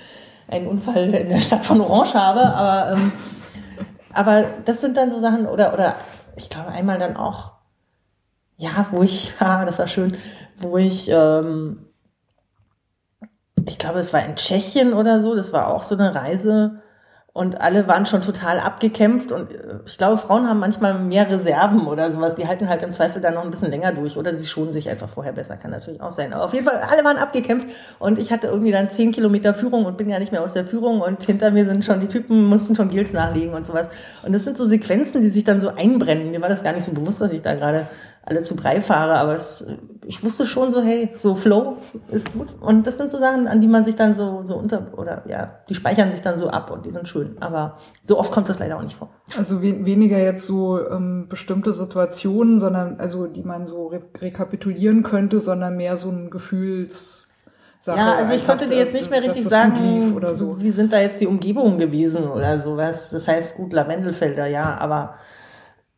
[0.48, 2.54] einen Unfall in der Stadt von Orange habe.
[2.54, 3.12] Aber, ähm,
[4.14, 5.96] aber das sind dann so Sachen, oder, oder
[6.36, 7.54] ich glaube einmal dann auch,
[8.58, 10.16] ja, wo ich, ah, das war schön,
[10.64, 11.86] wo ich, ähm,
[13.68, 16.82] ich glaube, es war in Tschechien oder so, das war auch so eine Reise
[17.36, 21.88] und alle waren schon total abgekämpft und äh, ich glaube, Frauen haben manchmal mehr Reserven
[21.88, 24.46] oder sowas, die halten halt im Zweifel dann noch ein bisschen länger durch oder sie
[24.46, 26.32] schonen sich einfach vorher besser, kann natürlich auch sein.
[26.32, 29.86] Aber auf jeden Fall, alle waren abgekämpft und ich hatte irgendwie dann zehn Kilometer Führung
[29.86, 32.46] und bin ja nicht mehr aus der Führung und hinter mir sind schon die Typen,
[32.46, 33.90] mussten schon Gels nachlegen und sowas.
[34.24, 36.30] Und das sind so Sequenzen, die sich dann so einbrennen.
[36.30, 37.88] Mir war das gar nicht so bewusst, dass ich da gerade
[38.26, 39.68] alle zu Brei fahre, aber das,
[40.06, 41.78] ich wusste schon so, hey, so Flow
[42.10, 42.56] ist gut.
[42.62, 45.60] Und das sind so Sachen, an die man sich dann so, so unter, oder ja,
[45.68, 47.36] die speichern sich dann so ab und die sind schön.
[47.42, 49.10] Aber so oft kommt das leider auch nicht vor.
[49.38, 55.04] Also we weniger jetzt so ähm, bestimmte Situationen, sondern also die man so re rekapitulieren
[55.04, 57.28] könnte, sondern mehr so ein Gefühls.
[57.86, 60.62] ja, also ich konnte dir jetzt nicht mehr richtig sagen, so.
[60.62, 63.10] wie sind da jetzt die Umgebungen gewesen oder sowas.
[63.10, 65.16] Das heißt, gut, Lavendelfelder, ja, aber,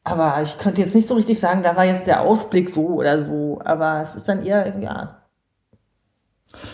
[0.05, 3.21] aber ich könnte jetzt nicht so richtig sagen, da war jetzt der Ausblick so oder
[3.21, 3.59] so.
[3.65, 5.17] Aber es ist dann eher, ja,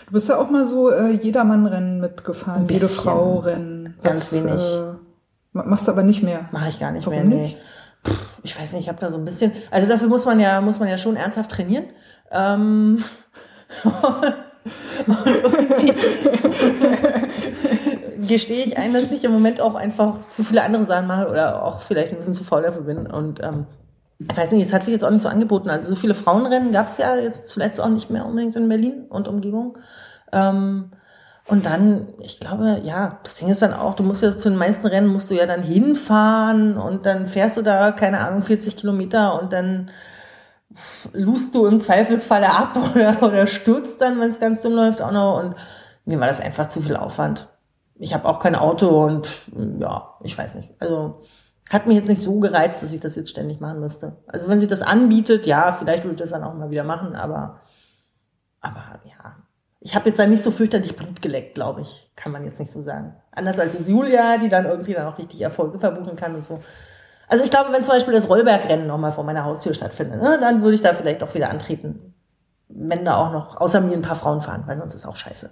[0.06, 3.02] Du bist ja auch mal so äh, Jedermann-Rennen mitgefahren, jede bisschen.
[3.04, 3.96] Frau Rennen.
[4.04, 4.62] Ganz wenig.
[4.62, 4.94] Äh,
[5.54, 6.50] ma- machst du aber nicht mehr.
[6.52, 7.40] Mache ich gar nicht Warum mehr.
[7.40, 7.58] nicht?
[7.58, 7.62] Nee.
[8.12, 9.54] Pff, Ich weiß nicht, ich habe da so ein bisschen.
[9.72, 11.86] Also dafür muss man ja, muss man ja schon ernsthaft trainieren.
[12.30, 13.04] Ähm,
[15.08, 15.94] und irgendwie
[18.32, 21.64] gestehe ich ein, dass ich im Moment auch einfach zu viele andere Sachen mache oder
[21.64, 23.08] auch vielleicht ein bisschen zu faul dafür bin.
[23.08, 23.68] Und ähm,
[24.20, 25.70] ich weiß nicht, es hat sich jetzt auch nicht so angeboten.
[25.70, 29.06] Also so viele Frauenrennen gab es ja jetzt zuletzt auch nicht mehr unbedingt in Berlin
[29.10, 29.78] und Umgebung.
[30.32, 30.92] Ähm,
[31.48, 34.58] und dann, ich glaube, ja, das Ding ist dann auch, du musst ja zu den
[34.58, 38.78] meisten Rennen musst du ja dann hinfahren und dann fährst du da, keine Ahnung, 40
[38.78, 39.92] Kilometer und dann
[41.12, 45.12] lust du im Zweifelsfalle ab oder, oder stürzt dann, wenn es ganz dumm läuft auch
[45.12, 45.40] noch.
[45.40, 45.56] Und
[46.06, 47.48] mir war das einfach zu viel Aufwand.
[48.02, 49.32] Ich habe auch kein Auto und
[49.80, 50.74] ja, ich weiß nicht.
[50.80, 51.22] Also
[51.70, 54.18] hat mich jetzt nicht so gereizt, dass ich das jetzt ständig machen müsste.
[54.26, 57.16] Also wenn sich das anbietet, ja, vielleicht würde ich das dann auch mal wieder machen,
[57.16, 57.60] aber,
[58.60, 59.36] aber ja.
[59.82, 62.12] Ich habe jetzt da nicht so fürchterlich Blut geleckt, glaube ich.
[62.16, 63.16] Kann man jetzt nicht so sagen.
[63.32, 66.60] Anders als jetzt Julia, die dann irgendwie dann auch richtig Erfolge verbuchen kann und so.
[67.28, 70.64] Also ich glaube, wenn zum Beispiel das Rollbergrennen nochmal vor meiner Haustür stattfindet, ne, dann
[70.64, 72.16] würde ich da vielleicht auch wieder antreten.
[72.68, 75.52] Wenn da auch noch außer mir ein paar Frauen fahren, weil sonst ist auch scheiße.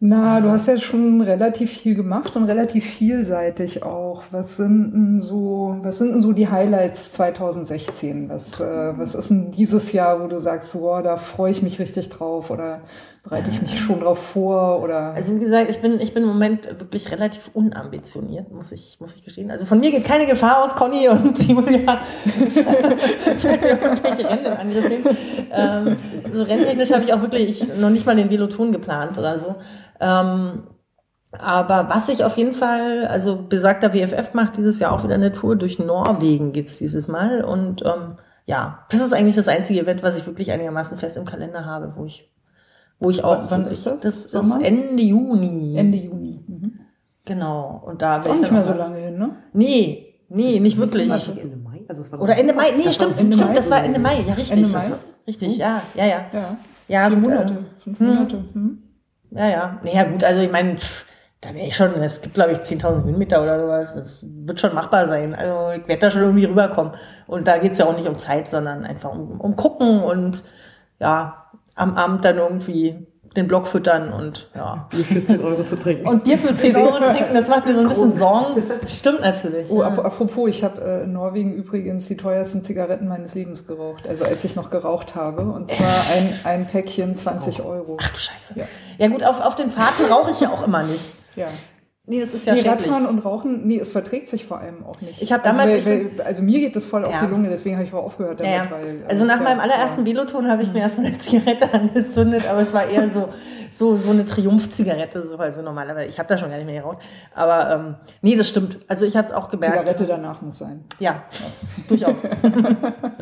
[0.00, 4.22] Na, du hast ja schon relativ viel gemacht und relativ vielseitig auch.
[4.30, 8.28] Was sind denn so, was sind denn so die Highlights 2016?
[8.28, 11.62] Was, äh, was ist denn dieses Jahr, wo du sagst, so, oh, da freue ich
[11.62, 12.82] mich richtig drauf oder
[13.28, 15.12] bereite ich mich schon drauf vor oder?
[15.14, 19.14] Also wie gesagt, ich bin, ich bin im Moment wirklich relativ unambitioniert, muss ich, muss
[19.14, 19.50] ich gestehen.
[19.50, 22.00] Also von mir geht keine Gefahr aus, Conny und Julia.
[23.38, 25.16] Falls ihr irgendwelche Rennen in Angriff nehmen.
[25.52, 25.96] Ähm,
[26.32, 29.56] so renntechnisch habe ich auch wirklich noch nicht mal den Veloton geplant oder so.
[30.00, 30.62] Ähm,
[31.32, 35.32] aber was ich auf jeden Fall, also besagter WFF macht dieses Jahr auch wieder eine
[35.32, 38.16] Tour durch Norwegen geht's dieses Mal und ähm,
[38.48, 41.92] ja, das ist eigentlich das einzige Event, was ich wirklich einigermaßen fest im Kalender habe,
[41.96, 42.32] wo ich,
[43.00, 43.50] wo ich auch.
[43.50, 44.02] Wann ist das?
[44.02, 44.64] Das ist Sommer?
[44.64, 45.76] Ende Juni.
[45.76, 46.44] Ende Juni.
[46.46, 46.80] Mhm.
[47.24, 47.82] Genau.
[47.86, 49.36] Und da Auch werde ich nicht mehr auch so lange hin, ne?
[49.52, 51.10] Nee, nee, nicht wirklich.
[51.10, 51.80] Also Ende Mai?
[51.88, 52.72] Also es war Oder Ende Mai.
[52.76, 53.56] Nee, stimmt, Ende stimmt, Mai?
[53.56, 54.24] das war Ende Mai.
[54.26, 54.56] Ja, richtig.
[54.56, 54.92] Ende Mai?
[55.26, 56.24] Richtig, ja, ja, ja.
[56.32, 56.56] Ja.
[56.88, 58.44] Ja, Vier Monate, äh, fünf Monate.
[58.54, 58.82] Hm.
[59.30, 59.80] Ja, ja.
[59.84, 60.78] Naja, gut, also ich meine,
[61.42, 64.74] da wäre ich schon, es gibt glaube ich 10.000 Höhenmeter oder sowas, das wird schon
[64.74, 65.34] machbar sein.
[65.34, 66.94] Also ich werde da schon irgendwie rüberkommen.
[67.26, 70.42] Und da geht's ja auch nicht um Zeit, sondern einfach um, um gucken und
[70.98, 71.47] ja,
[71.78, 73.06] am Abend dann irgendwie
[73.36, 74.88] den Block füttern und ja.
[74.90, 76.08] Bier für 10 Euro zu trinken.
[76.08, 78.62] Und Bier für 10 Euro trinken, das macht mir so ein bisschen Sorgen.
[78.88, 79.70] Stimmt natürlich.
[79.70, 79.88] Oh, ja.
[79.88, 84.06] ap apropos, ich habe äh, in Norwegen übrigens die teuersten Zigaretten meines Lebens geraucht.
[84.08, 85.42] Also als ich noch geraucht habe.
[85.42, 87.96] Und zwar ein, ein Päckchen 20 Euro.
[88.00, 88.54] Ach du Scheiße.
[88.56, 88.64] Ja.
[88.98, 91.14] Ja, gut, auf, auf den Fahrten rauche ich ja auch immer nicht.
[91.36, 91.46] Ja.
[92.10, 92.80] Nee, das ist ja Nee, schädlich.
[92.90, 95.20] Radfahren und Rauchen, nee, es verträgt sich vor allem auch nicht.
[95.20, 97.20] Ich hab damals- also, weil, weil, also mir geht das voll auf Ja.
[97.20, 98.50] die Lunge, deswegen habe ich auch aufgehört damit.
[98.50, 98.70] Ja, ja.
[98.70, 100.06] Weil, Also nach ja, meinem allerersten.
[100.06, 103.28] Veloton habe ich mir erstmal eine Zigarette angezündet, aber es war eher so
[103.70, 106.08] so so eine Triumph-Zigarette, so also normalerweise.
[106.08, 106.96] Ich habe da schon gar nicht mehr geraucht,
[107.34, 108.78] aber ähm, nee, das stimmt.
[108.88, 109.76] Also ich habe es auch gemerkt.
[109.78, 110.84] Zigarette danach muss sein.
[110.98, 111.24] Ja,
[111.88, 112.22] durchaus.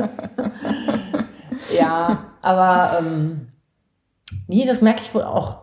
[1.77, 3.49] ja, aber ähm,
[4.47, 5.63] nee, das merke ich wohl auch.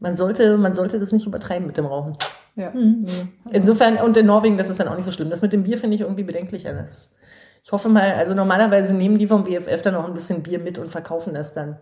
[0.00, 2.16] Man sollte, man sollte das nicht übertreiben mit dem Rauchen.
[2.58, 2.70] Ja.
[2.70, 3.04] Mhm.
[3.04, 3.52] Nee.
[3.52, 5.30] Insofern, und in Norwegen, das ist dann auch nicht so schlimm.
[5.30, 6.74] Das mit dem Bier finde ich irgendwie bedenklicher.
[6.74, 7.14] Das,
[7.62, 10.78] ich hoffe mal, also normalerweise nehmen die vom WFF dann auch ein bisschen Bier mit
[10.78, 11.78] und verkaufen das dann.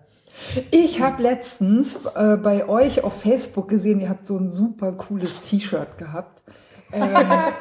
[0.70, 5.41] Ich habe letztens äh, bei euch auf Facebook gesehen, ihr habt so ein super cooles
[5.41, 6.36] T-Shirt gehabt.
[6.93, 7.03] Ähm,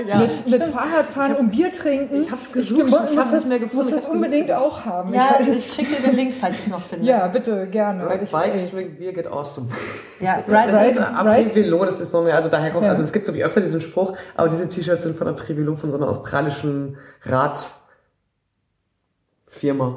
[0.08, 2.22] Ja, mit, mit Fahrradfahren und Bier trinken.
[2.24, 3.76] Ich hab's gesucht, Ich, ich hab's muss, nicht mehr das, gefunden.
[3.76, 4.62] muss Ich das unbedingt gesucht.
[4.64, 5.14] auch haben.
[5.14, 7.06] Ja, ich, ich schicke dir den Link, falls ich es noch finde.
[7.08, 8.08] ja, bitte, gerne.
[8.08, 9.70] Ride Ich- Bikes, drink beer, get awesome.
[10.20, 12.84] ja Das right, ist Ride- Après Ride- Velo, das ist so eine, also daher kommt,
[12.84, 12.92] Ja.
[12.92, 15.90] also es gibt wirklich öfter diesen Spruch, aber diese T-Shirts sind von Après Velo, von
[15.92, 17.74] so einer australischen Radfirma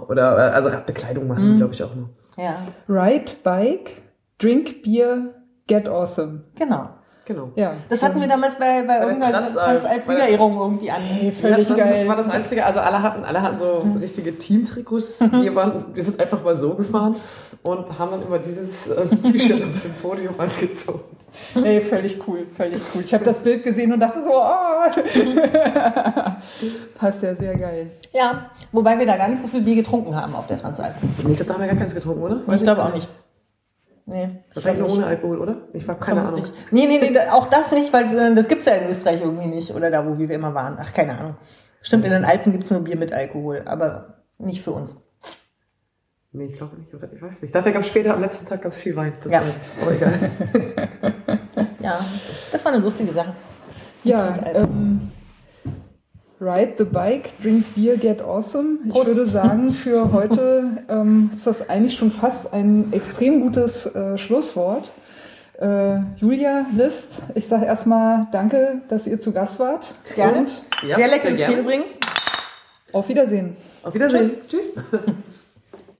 [0.08, 1.56] oder, äh, also Radbekleidung machen, Mhm.
[1.58, 2.08] glaube ich auch nur.
[2.36, 4.00] Ja, Ride Bike,
[4.38, 5.34] Drink Beer,
[5.66, 6.44] Get Awesome.
[6.58, 6.90] genau.
[7.28, 7.50] Genau.
[7.56, 7.74] Ja.
[7.90, 9.82] Das hatten wir damals bei, bei, der irgendeiner Transalp.
[9.82, 11.02] Transalp-Siegerehrung irgendwie an.
[11.02, 11.98] Hey, Ja, völlig das, geil.
[11.98, 15.20] das war das Einzige, also alle hatten, alle hatten so richtige Teamtrikots.
[15.30, 17.16] Wir waren, wir sind einfach mal so gefahren
[17.62, 21.00] und haben dann immer dieses äh, T-Shirt auf dem Podium angezogen.
[21.54, 23.02] Ey, völlig cool, völlig cool.
[23.04, 24.90] Ich habe das Bild gesehen und dachte so, oh.
[26.98, 27.90] passt ja sehr geil.
[28.14, 30.94] Ja, wobei wir da gar nicht so viel Bier getrunken haben auf der Transalp.
[31.22, 32.40] Nee, da haben wir gar keins getrunken, oder?
[32.54, 33.06] Ich glaube auch nicht.
[34.10, 34.96] Nee, ich Wahrscheinlich nur nicht.
[34.98, 35.56] ohne Alkohol, oder?
[35.74, 36.42] Ich war keine Ahnung.
[36.44, 36.64] Vermutlich.
[36.70, 39.74] Nee, nee, nee, auch das nicht, weil äh, das gibt's ja in Österreich irgendwie nicht.
[39.74, 40.78] Oder da, wo wir immer waren.
[40.80, 41.36] Ach, keine Ahnung.
[41.82, 44.96] Stimmt, in den Alpen gibt's nur Bier mit Alkohol, aber nicht für uns.
[46.32, 47.12] Nee, ich glaube nicht, oder?
[47.12, 47.54] Ich weiß nicht.
[47.54, 49.12] Dafür gab es später, am letzten Tag gab es viel Wein.
[49.22, 49.42] Das Ja.
[49.42, 49.82] ich.
[49.82, 50.18] Aber egal.
[51.80, 52.00] Ja,
[52.52, 53.34] das war eine lustige Sache.
[54.04, 55.10] Ja, ähm,
[56.40, 58.78] Ride the Bike, Drink Beer, Get Awesome.
[58.86, 59.16] Ich Prost.
[59.16, 64.88] würde sagen, für heute ähm, ist das eigentlich schon fast ein extrem gutes äh, Schlusswort.
[65.60, 69.92] Äh, Julia, List, ich sage erstmal danke, dass ihr zu Gast wart.
[70.14, 70.38] Gerne.
[70.38, 71.62] Und Ja, Sehr leckeres Bier gerne.
[71.62, 71.94] übrigens.
[72.92, 73.56] auf Wiedersehen.
[73.82, 74.30] Auf Wiedersehen.
[74.48, 74.66] Tschüss.